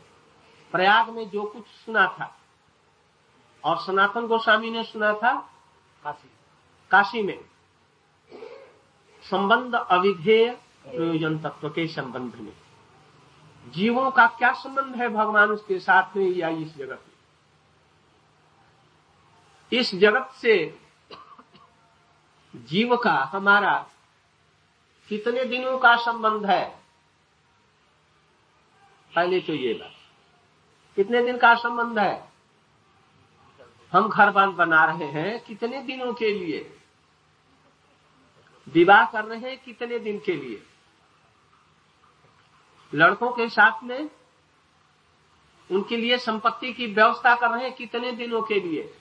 प्रयाग 0.72 1.10
में 1.10 1.30
जो 1.30 1.44
कुछ 1.44 1.68
सुना 1.86 2.08
था 2.08 2.36
और 3.64 3.78
सनातन 3.78 4.28
गोस्वामी 4.28 4.70
ने 4.70 4.84
सुना 4.84 5.14
था 5.14 5.34
काशी। 6.04 6.30
काशी 6.92 7.22
में। 7.24 7.40
संबंध 9.24 9.76
अविधेय 9.76 10.50
प्रयोजन 10.86 11.40
तत्व 11.40 11.70
के 11.70 11.88
संबंध 11.88 12.36
में। 12.36 12.54
जीवों 13.72 14.12
का 14.12 14.26
क्या 14.28 14.52
संबंध 14.54 14.96
है 14.96 15.10
भगवान 15.10 15.50
उसके 15.50 15.80
साथ 15.80 16.18
में 16.18 16.26
या 16.26 16.50
इस 16.50 16.76
जगत 16.78 17.02
में? 17.02 17.18
इस 19.80 19.96
जगत 19.96 20.30
से 20.32 20.80
जीव 22.56 22.98
का, 22.98 23.30
हमारा, 23.34 23.88
कितने 25.10 25.46
दिनों 25.46 25.80
का 25.80 25.96
संबंध 25.96 26.46
है? 26.46 26.80
पहले 29.16 29.40
तो 29.40 29.54
ये 29.54 29.74
बात। 29.74 29.94
कितने 30.96 31.24
दिन 31.24 31.38
का 31.38 31.56
संबंध 31.56 32.00
है? 32.00 32.30
हम 33.92 34.10
घर 34.10 34.32
बाँध 34.32 34.56
बना 34.56 34.86
रहे 34.86 35.06
हैं 35.06 35.44
कितने 35.44 35.82
दिनों 35.82 36.14
के 36.14 36.34
लिए? 36.34 36.80
विवाह 38.68 39.06
कर 39.06 39.26
रहे 39.26 39.40
हैं 39.40 39.58
कितने 39.58 40.00
दिन 40.00 40.20
के 40.20 40.36
लिए? 40.36 40.64
लड़कों 42.94 43.32
के 43.32 43.50
साथ 43.50 43.84
में 43.84 44.10
उनके 45.72 45.98
लिए 45.98 46.18
संपत्ति 46.18 46.74
की 46.74 46.88
व्यवस्था 46.88 47.36
कर 47.36 47.50
रहे 47.50 47.64
हैं 47.64 47.74
कितने 47.74 48.12
दिनों 48.12 48.42
के 48.42 48.60
लिए? 48.60 48.99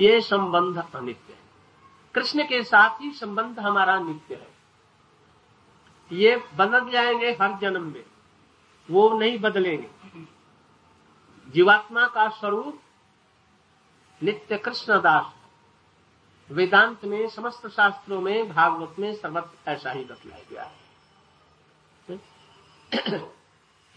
ये 0.00 0.20
संबंध 0.20 0.88
अनित्य 0.94 1.32
है। 1.32 1.38
कृष्ण 2.14 2.44
के 2.44 2.64
साथ 2.64 3.00
ही 3.00 3.10
संबंध 3.12 3.60
हमारा 3.60 3.98
नित्य 3.98 4.34
है। 4.34 4.52
ये 6.12 6.36
बदल 6.56 6.90
जाएँगे 6.90 7.32
हर 7.32 7.58
जन्म 7.58 7.82
में, 7.82 8.04
वो 8.90 9.18
नहीं 9.18 9.38
बदलेंगे। 9.38 9.90
जीवात्मा 11.48 12.06
का 12.06 12.28
स्वरूप 12.28 12.80
नित्य 14.22 14.58
कृष्ण 14.58 15.00
दास। 15.00 15.34
वेदांत 16.50 17.04
में, 17.04 17.28
समस्त 17.28 17.66
शास्त्रों 17.66 18.20
में, 18.20 18.52
भागवत 18.52 18.94
में 18.98 19.14
सर्वत्र 19.14 19.70
ऐसा 19.70 19.90
ही 19.90 20.04
बतलाया 20.04 20.42
गया 20.50 20.64
है। 20.64 20.82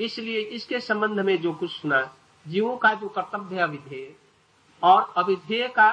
इसलिए 0.02 0.40
इसके 0.40 0.80
संबंध 0.80 1.20
में 1.20 1.42
जो 1.42 1.54
कुछ 1.54 1.72
सुना, 1.72 2.16
जीवों 2.48 2.78
का 2.78 2.94
जो 2.94 3.10
कर्तव्य 3.10 3.60
अविधेय 3.60 4.25
और 4.86 5.14
अविधेय 5.18 5.68
का 5.70 5.92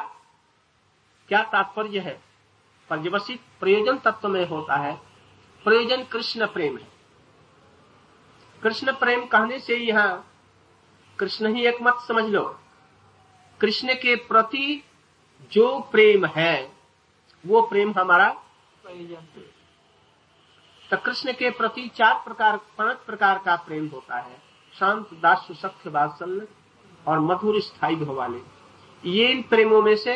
क्या 1.28 1.42
तात्पर्य 1.44 1.98
है? 1.98 2.20
पर्यवसित 2.90 3.40
प्रयोजन 3.60 3.98
तत्व 4.04 4.28
में 4.28 4.46
होता 4.48 4.76
है 4.76 4.94
प्रयोजन 5.64 6.02
कृष्ण 6.04 6.46
प्रेम 6.48 6.76
है। 6.78 6.90
कृष्ण 8.62 8.92
प्रेम 8.94 9.24
कहने 9.26 9.58
से 9.60 9.76
यहाँ 9.76 10.24
कृष्ण 11.18 11.54
ही 11.54 11.66
एक 11.66 11.82
मत 11.82 12.04
समझ 12.08 12.24
लो। 12.24 12.44
कृष्ण 13.60 13.94
के 13.94 14.14
प्रति 14.28 14.82
जो 15.52 15.78
प्रेम 15.92 16.26
है 16.26 16.54
वो 17.44 17.60
प्रेम 17.62 17.92
हमारा 17.98 18.28
प्रयोजन 18.84 19.26
तो 20.90 20.96
कृष्ण 20.96 21.32
के 21.32 21.50
प्रति 21.50 21.88
चार 21.96 22.14
प्रकार 22.24 22.56
पाँच 22.78 22.96
प्रकार 23.06 23.38
का 23.44 23.54
प्रेम 23.66 23.86
होता 23.88 24.16
है। 24.18 24.36
शांत 24.74 25.14
दास 25.22 25.46
सख्य 25.52 25.90
वात्सल्य 25.90 26.46
और 27.06 27.20
मधुर 27.20 27.60
स्थायी 27.60 27.96
भाव 27.96 28.14
वाले। 28.14 28.40
ये 29.04 29.28
इन 29.28 29.42
प्रेमों 29.42 29.82
में 29.82 29.96
से 29.96 30.14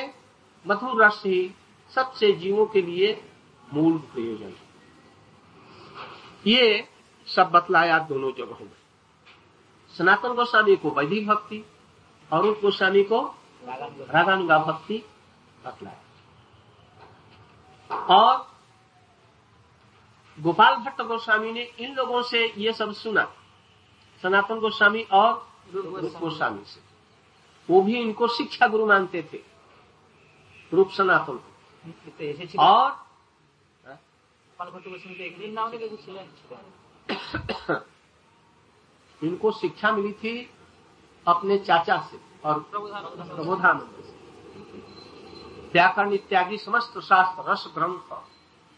मधुर 0.64 1.04
रस 1.04 1.22
ही 1.26 1.50
सबसे 1.92 2.32
जीवों 2.32 2.66
के 2.66 2.82
लिए 2.82 3.12
मूल 3.68 3.98
प्रयोजन 4.12 4.44
है। 4.44 4.64
ये 6.46 6.88
सब 7.26 7.50
बतलाया 7.50 7.98
दोनों 7.98 8.32
जगहों 8.32 8.64
में। 8.64 8.76
सनातन 9.94 10.34
गोस्वामी 10.34 10.76
को 10.76 10.90
वैदिक 10.90 11.26
भक्ति 11.26 11.64
और 12.30 12.46
उस 12.46 12.60
गोस्वामी 12.62 13.02
को 13.02 13.20
रागानुगा 13.62 14.58
भक्ति 14.58 15.02
बतलाया। 15.66 16.00
और 18.10 18.46
गोपाल 20.38 20.74
भट्ट 20.74 21.02
गोस्वामी 21.02 21.52
ने 21.52 21.62
इन 21.80 21.94
लोगों 21.94 22.22
से 22.22 22.46
ये 22.58 22.72
सब 22.72 22.92
सुना, 22.92 23.24
सनातन 24.22 24.58
गोस्वामी 24.60 25.02
और 25.02 25.32
गोस्वामी 25.74 26.64
से। 26.64 26.80
वो 27.68 27.80
भी 27.82 27.96
इनको 27.96 28.28
शिक्षा 28.28 28.66
गुरु 28.66 28.86
मानते 28.86 29.22
थे। 29.32 29.38
रूप 30.72 30.90
सनातन। 30.90 31.38
को 31.84 32.62
और 32.62 33.04
इनको 39.22 39.50
शिक्षा 39.52 39.90
मिली 39.92 40.12
थी 40.12 40.50
अपने 41.26 41.58
चाचा 41.58 41.96
से 42.10 42.18
और 42.44 42.58
प्रबोधानंद 42.70 44.02
व्याकरण 45.72 46.12
इत्यादि 46.12 46.58
समस्त 46.58 46.98
शास्त्र, 46.98 47.50
रस, 47.50 47.64
ग्रंथ, 47.74 48.12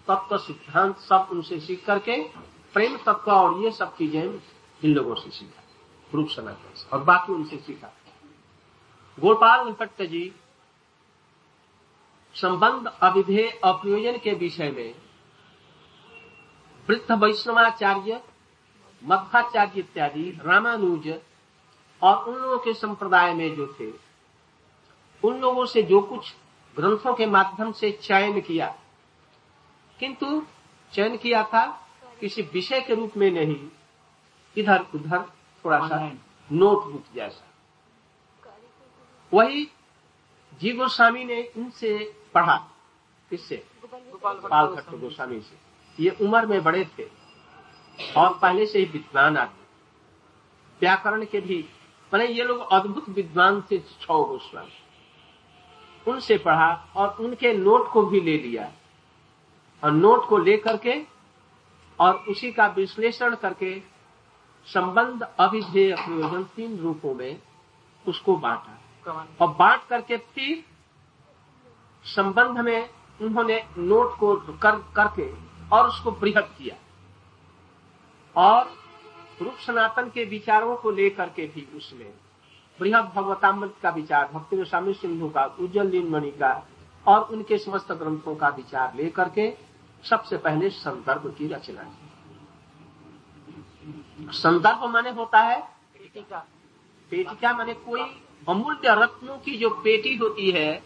तत्व, 0.08 0.36
सिद्धांत 0.38 0.96
सब 0.98 1.28
उनसे 1.32 1.58
सीख 1.60 1.84
करके 1.86 2.22
प्रेम 2.74 2.96
तत्व 2.96 3.30
और 3.32 3.62
ये 3.62 3.70
सब 3.72 3.96
चीज़ें 3.96 4.22
इन 4.22 4.92
लोगों 4.94 5.14
से 5.14 5.30
सीखा, 5.30 5.62
रूप 6.12 6.28
सनातन 6.28 6.88
और 6.92 7.04
बाकी 7.04 7.32
उनसे 7.32 7.56
सीखा। 7.56 7.90
गोपाल 9.18 9.70
भट्ट 9.70 10.02
जी 10.02 10.32
संबंध 12.34 12.86
अविधेय 13.02 13.48
अप्रयोजन 13.64 14.18
के 14.18 14.32
विषय 14.34 14.70
में 14.70 14.94
वृद्ध 16.88 17.12
वैष्णवाचार्य 17.12 18.20
मध्वाचार्य 19.02 19.80
इत्यादि 19.80 20.30
रामानुज 20.44 21.08
और 22.02 22.24
उन 22.24 22.36
लोगों 22.36 22.58
के 22.58 22.74
संप्रदाय 22.74 23.34
में 23.34 23.56
जो 23.56 23.66
थे 23.80 23.90
उन 25.22 25.40
लोगों 25.40 25.66
से 25.66 25.82
जो 25.82 26.00
कुछ 26.00 26.34
ग्रंथों 26.76 27.14
के 27.14 27.26
माध्यम 27.26 27.72
से 27.72 27.90
चयन 27.92 28.40
किया 28.40 28.74
किंतु 30.00 30.42
चयन 30.92 31.16
किया 31.16 31.42
था 31.44 31.66
किसी 32.20 32.42
विषय 32.54 32.80
के 32.80 32.94
रूप 32.94 33.16
में 33.16 33.30
नहीं 33.30 33.68
इधर 34.56 34.86
उधर 34.94 35.22
थोड़ा 35.64 35.86
सा. 35.88 36.12
नोटबुक 36.52 37.04
जैसा 37.14 37.47
वही 39.32 39.64
जी 40.60 40.72
गोस्वामी 40.72 41.24
ने 41.24 41.40
इनसे 41.56 41.90
पढ़ा, 42.34 42.56
किससे? 43.30 43.56
गोपाल 43.84 44.66
भट्ट 44.66 44.94
गोस्वामी 44.94 45.40
से। 45.40 45.56
ये 45.98 46.10
उम्र 46.20 46.46
में 46.46 46.62
बड़े 46.64 46.84
थे 46.98 47.04
और 48.16 48.38
पहले 48.38 48.66
से 48.66 48.78
ही 48.78 48.84
विद्वान 48.84 49.36
आदमी। 49.36 49.66
व्याकरण 50.80 51.24
के 51.24 51.40
भी, 51.40 51.64
मैंने 52.12 52.26
ये 52.26 52.44
लोग 52.44 52.68
अद्भुत 52.72 53.08
विद्वान 53.08 53.60
थे 53.62 53.78
छो 53.78 54.24
गोस्वामी। 54.24 56.10
उनसे 56.10 56.38
पढ़ा 56.38 56.72
और 56.96 57.16
उनके 57.20 57.52
नोट 57.54 57.90
को 57.90 58.02
भी 58.02 58.20
ले 58.20 58.36
लिया। 58.38 58.72
और 59.82 59.90
नोट 59.90 60.28
को 60.28 60.38
लेकर 60.38 60.76
के 60.76 61.02
और 61.98 62.14
उसी 62.28 62.52
का 62.52 62.66
विश्लेषण 62.66 63.34
करके 63.34 63.78
संबंध 64.66 65.22
अभिधेय 65.40 65.94
प्रयोजन 65.94 66.44
तीन 66.56 66.78
रूपों 66.78 67.14
में 67.14 67.42
उसको 68.04 68.36
बांटा। 68.36 68.77
और 69.08 69.54
बांट 69.54 69.80
करके 69.88 70.16
फिर 70.16 70.64
संबंध 72.04 72.58
में 72.58 72.90
उन्होंने 73.20 73.62
नोट 73.78 74.16
को 74.18 74.34
कर 74.62 74.76
करके 74.96 75.26
और 75.76 75.88
उसको 75.88 76.10
बृहद 76.10 76.54
किया। 76.58 76.76
और 78.36 78.70
रूप 79.42 79.54
सनातन 79.56 80.08
के 80.10 80.24
विचारों 80.24 80.76
को 80.76 80.90
लेकर 80.90 81.28
के 81.28 81.46
भी 81.46 81.66
उसमें 81.76 82.10
बृहद 82.78 83.04
भगवतामृत 83.14 83.74
का 83.82 83.90
विचार 83.90 84.28
भक्ति 84.32 84.64
स्वामी 84.64 84.92
सिंधु 84.94 85.28
का 85.28 85.44
उज्जवल 85.60 85.86
लीन 85.86 86.08
मणि 86.10 86.30
का 86.30 86.52
और 87.06 87.20
उनके 87.32 87.58
समस्त 87.58 87.92
ग्रंथों 87.92 88.34
का 88.36 88.48
विचार 88.48 88.94
लेकर 88.94 89.28
के 89.28 89.56
सबसे 90.04 90.36
पहले 90.36 90.70
संदर्भ 90.70 91.34
की 91.38 91.48
रचना 91.48 91.82
की। 91.82 92.08
संदर्भ 94.32 94.84
माने 94.84 95.10
होता 95.10 95.40
है? 95.40 95.60
टीका 96.14 96.38
पेटिका 97.12 97.52
माने 97.52 97.74
कोई 97.74 98.02
अमूल्य 98.48 98.94
रत्नों 98.94 99.38
की 99.38 99.56
जो 99.56 99.70
पेटी 99.84 100.14
होती 100.16 100.50
है 100.50 100.82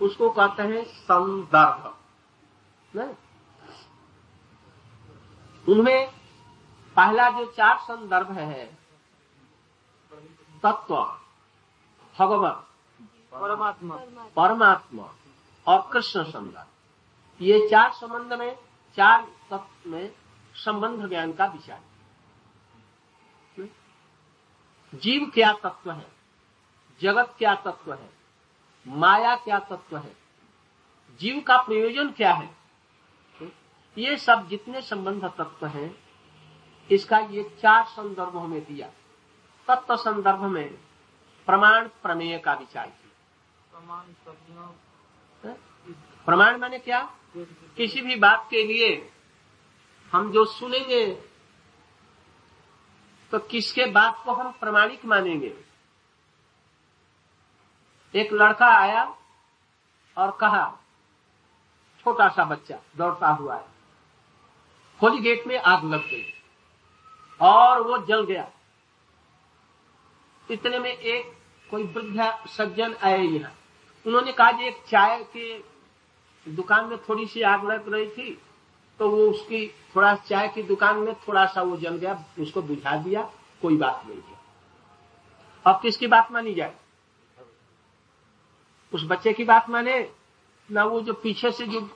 उसको 0.00 0.30
कहते 0.30 0.62
हैं 0.62 0.84
संदर्भ। 0.84 1.94
उनमें 5.66 6.10
पहला 6.96 7.28
जो 7.30 7.44
चार 7.52 7.78
संदर्भ 7.78 8.30
है 8.32 8.64
तत्व 10.62 10.94
भगवत 12.16 12.64
परमात्मा। 13.32 13.96
परमात्मा 14.36 15.10
और 15.66 15.88
कृष्ण 15.92 16.24
संदर्भ 16.24 17.42
ये 17.42 17.68
चार 17.68 17.92
संबंध 17.92 18.32
में 18.32 18.54
चार 18.98 19.26
तत्व 19.50 19.90
में 19.90 20.12
संबंध 20.54 21.08
ज्ञान 21.08 21.32
का 21.32 21.46
विचार। 21.46 21.82
जीव 24.94 25.30
क्या 25.34 25.52
तत्व 25.52 25.90
है? 25.90 26.17
जगत 27.00 27.34
क्या 27.38 27.54
तत्व 27.54 27.92
है? 27.92 28.10
माया 28.86 29.34
क्या 29.36 29.58
तत्व 29.60 29.96
है? 29.96 30.16
जीव 31.20 31.40
का 31.40 31.56
प्रयोजन 31.62 32.10
क्या 32.10 32.32
है? 32.32 32.50
ये 33.96 34.16
सब 34.16 34.48
जितने 34.48 34.80
संबंध 34.82 35.24
तत्व 35.38 35.66
हैं 35.66 35.94
इसका 36.90 37.18
ये 37.30 37.42
चार 37.62 37.84
संदर्भों 37.86 38.46
में 38.46 38.60
दिया। 38.64 38.88
तत्व 39.68 39.96
संदर्भ 39.96 40.42
में 40.42 40.68
प्रमाण 41.48 41.88
प्रमेय 42.02 42.38
का 42.38 42.54
विचार 42.54 42.86
किया। 42.86 43.10
प्रमाण 43.70 44.12
प्रज्ञा 44.24 45.54
प्रमाण 46.26 46.58
माने 46.58 46.78
क्या? 46.78 47.02
किसी 47.76 48.00
भी 48.00 48.16
बात 48.16 48.46
के 48.50 48.62
लिए 48.66 48.90
हम 50.12 50.30
जो 50.32 50.44
सुनेंगे 50.44 51.06
तो 53.32 53.38
किसके 53.40 53.86
बात 53.86 54.22
को 54.24 54.32
हम 54.32 54.50
प्रमाणिक 54.60 55.04
मानेंगे? 55.04 55.54
एक 58.14 58.32
लड़का 58.32 58.66
आया 58.74 59.02
और 60.16 60.30
कहा, 60.40 60.66
छोटा 62.06 62.28
सा 62.28 62.44
बच्चा 62.44 62.78
दौड़ता 62.96 63.28
हुआ 63.30 63.56
है। 63.56 63.66
होली 65.00 65.18
गेट 65.18 65.46
में 65.46 65.58
आग 65.58 65.84
लग 65.84 66.06
गई 66.06 66.24
और 67.40 67.82
वो 67.82 67.98
जल 68.06 68.24
गया। 68.24 68.48
इतने 70.48 70.78
में 70.78 70.90
एक 70.90 71.32
कोई 71.70 71.82
वृद्ध 71.84 72.48
सज्जन 72.48 72.94
आए 72.94 73.18
यहाँ। 73.18 73.52
उन्होंने 74.06 74.32
कहा 74.32 74.52
कि 74.52 74.66
एक 74.66 74.82
चाय 74.88 75.22
के 75.36 75.58
दुकान 76.46 76.84
में 76.84 76.98
थोड़ी 76.98 77.26
सी 77.26 77.42
आग 77.44 77.64
लग 77.64 77.92
रही 77.92 78.06
थी 78.08 78.30
तो 79.00 79.08
वो 79.10 79.28
उसकी 79.30 79.66
थोड़ा 79.96 80.14
चाय 80.16 80.48
की 80.48 80.62
दुकान 80.62 80.96
में 80.96 81.14
थोड़ा 81.18 81.44
सा 81.46 81.62
वो 81.62 81.76
जल 81.76 81.96
गया, 81.96 82.24
उसको 82.38 82.62
बुझा 82.62 82.96
दिया, 82.96 83.22
कोई 83.62 83.76
बात 83.76 84.02
नहीं 84.06 84.16
है। 84.18 84.36
अब 85.66 85.80
किसकी 85.82 86.06
बात 86.06 86.32
मानी 86.32 86.54
जाए? 86.54 86.74
उस 88.94 89.04
बच्चे 89.04 89.32
की 89.32 89.44
बात 89.44 89.70
माने, 89.70 90.12
ना 90.70 90.84
वो 90.84 91.00
जो 91.00 91.14
पीछे 91.14 91.52
से 91.52 91.66
जो 91.66 91.90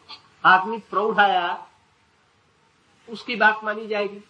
आदमी 0.44 0.78
प्रौढ़ 0.78 1.18
आया, 1.18 1.68
उसकी 3.09 3.37
बात 3.37 3.61
मानी 3.64 3.87
जाएगी। 3.87 4.20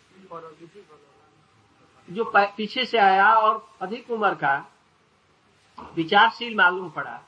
जो 2.10 2.32
पीछे 2.36 2.84
से 2.84 2.98
आया 2.98 3.34
और 3.34 3.68
अधिक 3.80 4.10
उम्र 4.10 4.34
का, 4.34 4.72
विचारशील 5.94 6.56
मालूम 6.56 6.90
पड़ा, 6.90 7.22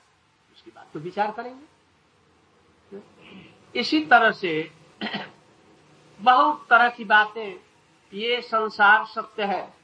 उसकी 0.56 0.70
बात 0.70 0.86
तो 0.94 0.98
विचार 0.98 1.30
करेंगे। 1.30 1.74
इसी 3.80 4.00
तरह 4.00 4.30
से 4.30 4.72
बहुत 6.20 6.66
तरह 6.70 6.88
की 6.88 7.04
बातें, 7.04 7.60
ये 8.12 8.40
संसार 8.42 9.06
सत्य 9.06 9.44
है। 9.44 9.83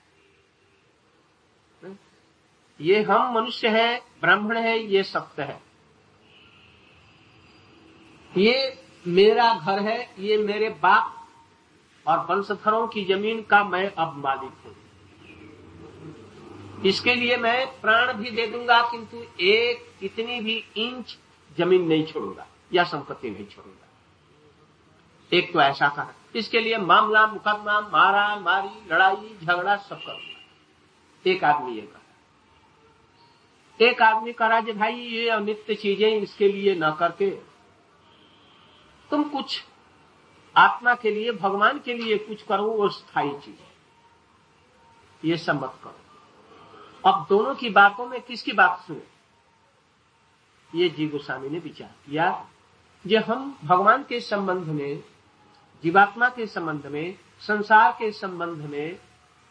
ये 2.80 3.02
हम 3.02 3.32
मनुष्य 3.34 3.68
है, 3.68 4.00
ब्राह्मण 4.20 4.56
है, 4.56 4.78
ये 4.84 5.02
सप्त 5.02 5.40
है। 5.40 5.60
ये 8.32 8.78
मेरा 9.06 9.52
घर 9.54 9.78
है, 9.80 9.98
ये 10.18 10.36
मेरे 10.38 10.68
बाप 10.82 11.16
और 12.06 12.18
वंशधरों 12.26 12.86
की 12.88 13.04
ज़मीन 13.04 13.42
का 13.42 13.62
मैं 13.64 13.92
अब 13.94 14.16
मालिक 14.16 14.52
हूँ। 14.64 14.74
इसके 16.84 17.14
लिए 17.14 17.36
मैं 17.36 17.66
प्राण 17.80 18.12
भी 18.12 18.30
दे 18.30 18.46
दूँगा, 18.46 18.80
किंतु 18.82 19.16
एक 19.42 20.02
इतनी 20.02 20.40
भी 20.40 20.64
इंच 20.78 21.16
ज़मीन 21.58 21.86
नहीं 21.88 22.04
छोड़ूँगा 22.06 22.46
या 22.72 22.84
संपत्ति 22.84 23.30
नहीं 23.30 23.46
छोड़ूँगा। 23.46 23.86
एक 25.32 25.52
तो 25.52 25.60
ऐसा 25.60 25.88
कहा 25.88 26.12
इसके 26.34 26.60
लिए 26.60 26.76
मामला, 26.78 27.26
मुकदमा, 27.26 27.80
मारा, 27.82 28.36
मारी, 28.36 28.92
लड़ाई, 28.92 29.36
झगड़ा 29.42 29.76
सब 29.78 29.96
करूँगा। 29.96 31.30
एक 31.30 31.44
आदमी 31.44 31.74
ये 31.76 31.82
कहा 31.82 31.99
एक 33.80 34.02
आदमी 34.02 34.32
कह 34.32 34.46
रहा 34.46 34.58
है 34.58 34.72
भाई, 34.72 34.94
ये 34.94 35.28
अनित्य 35.28 35.74
चीज़ें 35.74 36.10
इसके 36.10 36.48
लिए 36.48 36.74
न 36.74 36.90
करके। 36.98 37.30
तुम 39.10 39.22
कुछ 39.22 39.64
आत्मा 40.56 40.94
के 40.94 41.10
लिए, 41.10 41.32
भगवान 41.32 41.78
के 41.78 41.94
लिए 41.94 42.18
कुछ 42.18 42.42
करो, 42.42 42.64
वो 42.64 42.88
स्थायी 42.88 43.30
चीज़ 43.30 45.26
ये 45.26 45.52
मत 45.52 45.78
करो। 45.84 47.10
अब 47.10 47.26
दोनों 47.28 47.54
की 47.54 47.70
बातों 47.70 48.06
में 48.06 48.20
किसकी 48.20 48.52
बात 48.52 48.84
सुने? 48.86 49.02
ये 50.74 50.88
जी 50.88 51.06
गोस्वामी 51.08 51.48
ने 51.48 51.58
विचार 51.58 51.94
किया 52.06 52.46
जे 53.04 53.16
हम 53.16 53.58
भगवान 53.64 54.02
के 54.02 54.20
संबंध 54.20 54.66
में, 54.66 55.02
जीवात्मा 55.84 56.28
के 56.28 56.46
संबंध 56.46 56.86
में, 56.86 57.18
संसार 57.40 57.92
के 57.92 58.10
संबंध 58.12 58.64
में, 58.70 58.98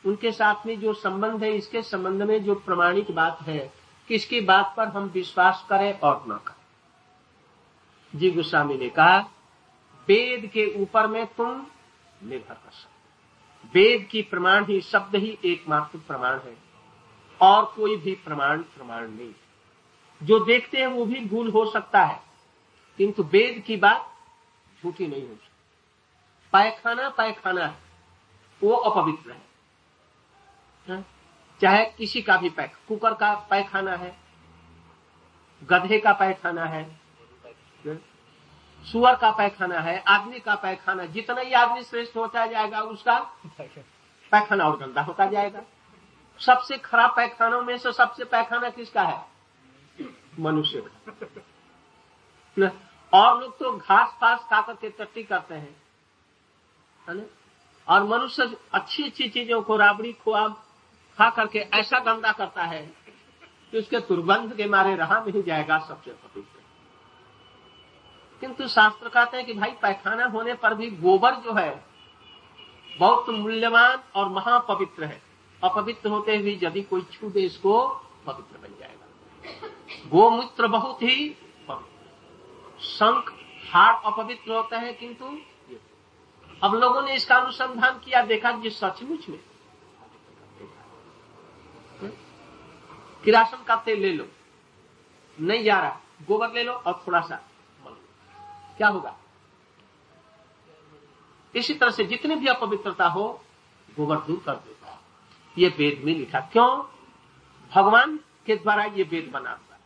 उनके 0.06 0.32
साथ 0.32 0.66
में 0.66 0.80
जो 0.80 0.94
संबंध 0.94 1.44
है, 1.44 1.52
इसके 1.56 1.82
संबंध 1.82 2.24
में 2.24 2.44
जो 2.44 2.56
प्रमाणिक 2.56 3.12
बात 3.12 3.42
है 3.42 3.79
किसकी 4.10 4.40
बात 4.42 4.74
पर 4.78 4.88
हम 4.88 5.04
विश्वास 5.06 5.66
करें 5.70 6.00
और 6.00 6.24
न 6.28 6.38
करें? 6.38 6.56
जी 8.14 8.32
गोस्वामी 8.32 8.78
ने 8.78 8.90
कहा, 8.90 9.18
वेद 10.08 10.46
के 10.46 10.66
ऊपर 10.82 11.08
में 11.08 11.26
तुम 11.28 11.66
निर्भर 12.24 12.54
कर 12.54 12.72
सकते 12.72 12.98
वेद 13.74 14.08
की 14.12 14.22
प्रमाण 14.22 14.66
ही 14.66 14.80
शब्द 14.82 15.16
ही 15.16 15.38
एकमात्र 15.46 15.98
प्रमाण 15.98 16.40
है 16.40 16.56
और 17.42 17.66
कोई 17.66 17.96
भी 17.98 18.14
प्रमाण 18.16 18.62
प्रमाण 18.76 19.08
नहीं 19.08 19.34
जो 20.22 20.40
देखते 20.40 20.78
हैं 20.78 20.88
वो 20.88 21.06
भी 21.06 21.20
भूल 21.26 21.52
हो 21.52 21.66
सकता 21.72 22.04
है, 22.04 22.20
किंतु 22.98 23.24
वेद 23.24 23.64
की 23.68 23.76
बात 23.78 24.10
झूठी 24.84 25.08
नहीं 25.08 25.22
हो 25.22 25.36
सकती। 25.36 25.48
पायखाना 26.54 27.10
पायखाना 27.10 27.66
है, 27.66 27.78
वो 28.62 28.76
अपवित्र 28.76 29.32
है। 29.32 29.42
हाँ? 30.88 31.06
चाहे 31.62 31.86
किसी 31.86 32.22
का 32.22 32.38
भी 32.38 32.50
पैख 32.50 32.76
कुकर 32.88 33.14
का 33.14 33.34
पैखाना 33.50 33.96
है, 33.96 34.18
गधे 35.64 36.00
का 36.00 36.14
पैखाना 36.14 36.66
है? 36.66 37.00
सुअर 38.84 39.16
का 39.16 39.32
पैखाना 39.32 39.80
है, 39.80 40.04
आदमी 40.08 40.40
का 40.40 40.56
पैखाना 40.56 41.06
जितना 41.06 41.42
ही 41.42 41.54
आदमी 41.54 41.84
श्रेष्ठ 41.84 42.16
होता 42.18 42.46
जाएगा, 42.46 42.82
उसका 42.82 43.20
पैखाना 44.32 44.66
और 44.66 44.78
गंदा 44.78 45.02
होता 45.02 45.26
जाएगा। 45.26 45.62
सबसे 46.40 46.78
खराब 46.78 47.16
पैखानों 47.16 47.62
में 47.64 47.78
से 47.78 47.92
सबसे 47.94 48.24
पैखाना 48.26 48.70
किसका 48.70 49.04
है? 49.04 49.28
मनुष्य 50.40 50.82
का। 50.82 52.72
और 53.14 53.42
लोग 53.42 53.60
तो 53.60 53.78
घास 53.78 54.10
फास 54.22 54.40
खा 54.40 54.62
करके 54.62 54.90
टट्टी 54.90 55.24
करते 55.24 55.56
हैं। 55.56 55.82
और 57.88 58.04
मनुष्य 58.04 58.58
अच्छी 58.74 59.04
अच्छी 59.04 59.30
चीज़ों 59.30 59.62
को, 59.62 59.78
राबड़ी 59.78 60.14
खोआ 60.14 60.48
खा 61.20 61.30
करके 61.30 61.60
ऐसा 61.60 62.00
गंदा 62.00 62.32
करता 62.32 62.64
है 62.64 62.82
कि 63.72 63.78
उसके 63.78 64.00
दुर्गंध 64.00 64.56
के 64.56 64.66
मारे 64.66 64.96
रहा 64.96 65.20
नहीं 65.20 65.44
जाएगा 65.44 65.78
सबसे 65.80 66.12
पवित्र 66.12 66.58
किंतु 68.42 68.68
शास्त्र 68.68 69.10
कहते 69.10 69.38
हैं 69.38 69.46
कि 69.46 69.54
भाई, 69.54 69.72
पैखाना 69.72 70.26
होने 70.26 70.54
पर 70.54 70.74
भी 70.74 70.90
गोबर 70.92 71.36
जो 71.36 71.54
है, 71.54 71.86
बहुत 73.00 73.30
मूल्यवान 73.30 74.00
और 74.16 74.30
महापवित्र 74.30 75.04
है। 75.04 75.22
अपवित्र 75.64 76.10
होते 76.10 76.38
हुए 76.38 76.60
यदि 76.64 76.82
कोई 76.82 77.02
छू 77.02 77.30
दे 77.30 77.42
इसको, 77.42 77.88
पवित्र 78.26 78.58
बन 78.58 78.80
जाएगा। 78.80 80.10
गोमूत्र 80.10 80.68
बहुत 80.68 81.02
ही 81.04 81.36
शंख 82.82 83.34
हार 83.74 84.02
अपवित्र 84.06 84.52
होता 84.52 84.78
है, 84.78 84.94
किंतु 84.94 85.38
अब 86.64 86.76
लोगों 86.76 87.02
ने 87.02 87.16
इसका 87.16 87.36
अनुसंधान 87.36 88.00
किया, 88.00 88.22
देखा 88.22 88.52
कि 88.52 88.70
सचमुच 88.70 89.30
में 89.30 89.40
किरासन 93.24 93.64
का 93.64 93.76
तेल 93.76 94.02
ले 94.02 94.14
लो। 94.14 94.26
नहीं 95.40 95.64
जा 95.64 95.80
रहा। 95.80 96.00
गोबर 96.28 96.54
ले 96.54 96.64
लो 96.64 96.74
और 96.74 97.04
थोड़ा 97.08 97.22
सा 97.22 97.36
क्या 98.78 98.88
होगा? 98.88 99.16
इसी 101.56 101.74
तरह 101.74 101.92
से 101.92 102.04
जितनी 102.04 102.36
भी 102.36 102.48
अपवित्रता 102.48 103.08
हो, 103.08 103.42
गोबर 103.98 104.18
दूर 104.18 104.42
कर 104.46 104.56
देता 104.56 105.02
ये 105.58 105.68
वेद 105.68 106.02
में 106.06 106.14
लिखा। 106.16 106.40
क्यों? 106.40 106.84
भगवान 107.76 108.20
के 108.46 108.56
द्वारा 108.56 108.84
ये 108.84 109.04
वेद 109.04 109.30
बना 109.34 109.50
हुआ 109.50 109.78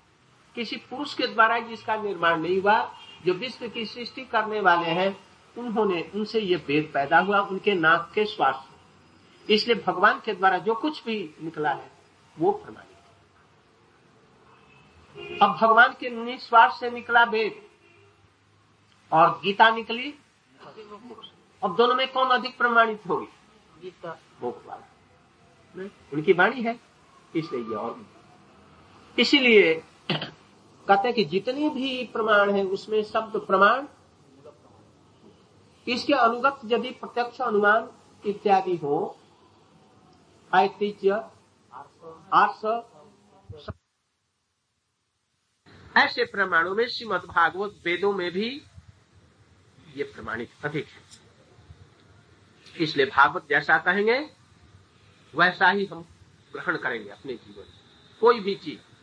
किसी 0.56 0.76
पुरुष 0.76 1.13
के 1.13 1.28
द्वारा 1.28 1.60
जिसका 1.60 1.96
निर्माण 1.96 2.41
नहीं 2.41 2.62
हुआ, 2.62 2.96
जो 3.26 3.34
विश्व 3.34 3.67
की 3.67 3.86
सृष्टि 3.86 4.26
करने 4.26 4.60
वाले 4.60 4.88
हैं, 4.88 5.28
उन्होंने, 5.58 6.12
उनसे 6.15 6.39
ये 6.39 6.56
वेद 6.56 6.91
पैदा 6.93 7.19
हुआ, 7.19 7.39
उनके 7.39 7.74
नाक 7.74 8.12
के 8.15 8.26
स्वास्थ्य 8.26 9.54
इसलिए 9.54 9.84
भगवान 9.88 10.22
के 10.26 10.34
द्वारा 10.34 10.58
जो 10.58 10.76
कुछ 10.76 11.04
भी 11.04 11.36
निकला 11.41 11.69
है, 11.69 11.91
वो 12.39 12.52
प्रमाणित 12.52 12.92
अब 15.15 15.58
भगवान 15.62 15.93
के 15.99 16.10
निस्वार्थ 16.10 16.73
से 16.73 16.89
निकला 16.91 17.23
वेद। 17.23 17.62
और 19.12 19.30
गीता 19.43 19.69
निकली। 19.69 20.13
अब 21.62 21.76
दोनों 21.76 21.95
में 21.95 22.12
कौन 22.12 22.30
अधिक 22.30 22.58
प्रमाणित 22.58 23.02
होगी? 23.10 23.28
गीता। 23.82 24.17
भोग 24.41 24.62
वाला 24.67 25.86
उनकी 26.13 26.34
वाणी 26.34 26.62
है 26.62 26.80
इसलिए 27.34 27.62
ये 27.62 27.76
और 27.76 28.06
इसीलिए 29.17 29.73
कहते 30.12 31.08
हैं 31.08 31.13
कि 31.13 31.23
जितने 31.26 31.69
भी 31.69 32.04
प्रमाण 32.13 32.52
है 32.52 32.63
उसमें 32.67 33.02
शब्द 33.04 33.38
प्रमाण। 33.39 33.86
इसके 35.88 36.13
अनुगत 36.13 36.60
यदि 36.65 36.89
प्रत्यक्ष 36.91 37.41
अनुमान 37.41 37.88
इत्यादि 38.23 38.76
हो 38.78 38.95
ऐतिह्य 40.52 41.23
आर्स 42.34 42.65
ऐसे 45.97 46.25
प्रमाणों 46.25 46.75
में, 46.75 46.88
श्रीमद 46.88 47.21
भागवत 47.21 47.75
वेदों 47.86 48.13
में 48.13 48.32
भी 48.32 48.49
ये 49.95 50.03
प्रमाणित 50.03 50.49
अधिक 50.65 50.88
है। 50.88 51.01
इसलिए 52.77 53.06
भागवत 53.06 53.45
जैसा 53.49 53.77
कहेंगे, 53.77 54.17
वैसा 55.34 55.69
ही 55.69 55.86
हम 55.86 56.01
ग्रहण 56.53 56.77
करेंगे 56.77 57.10
अपने 57.10 57.34
जीवन 57.34 57.65
कोई 58.21 58.39
भी 58.39 58.56
चीज़। 58.56 58.79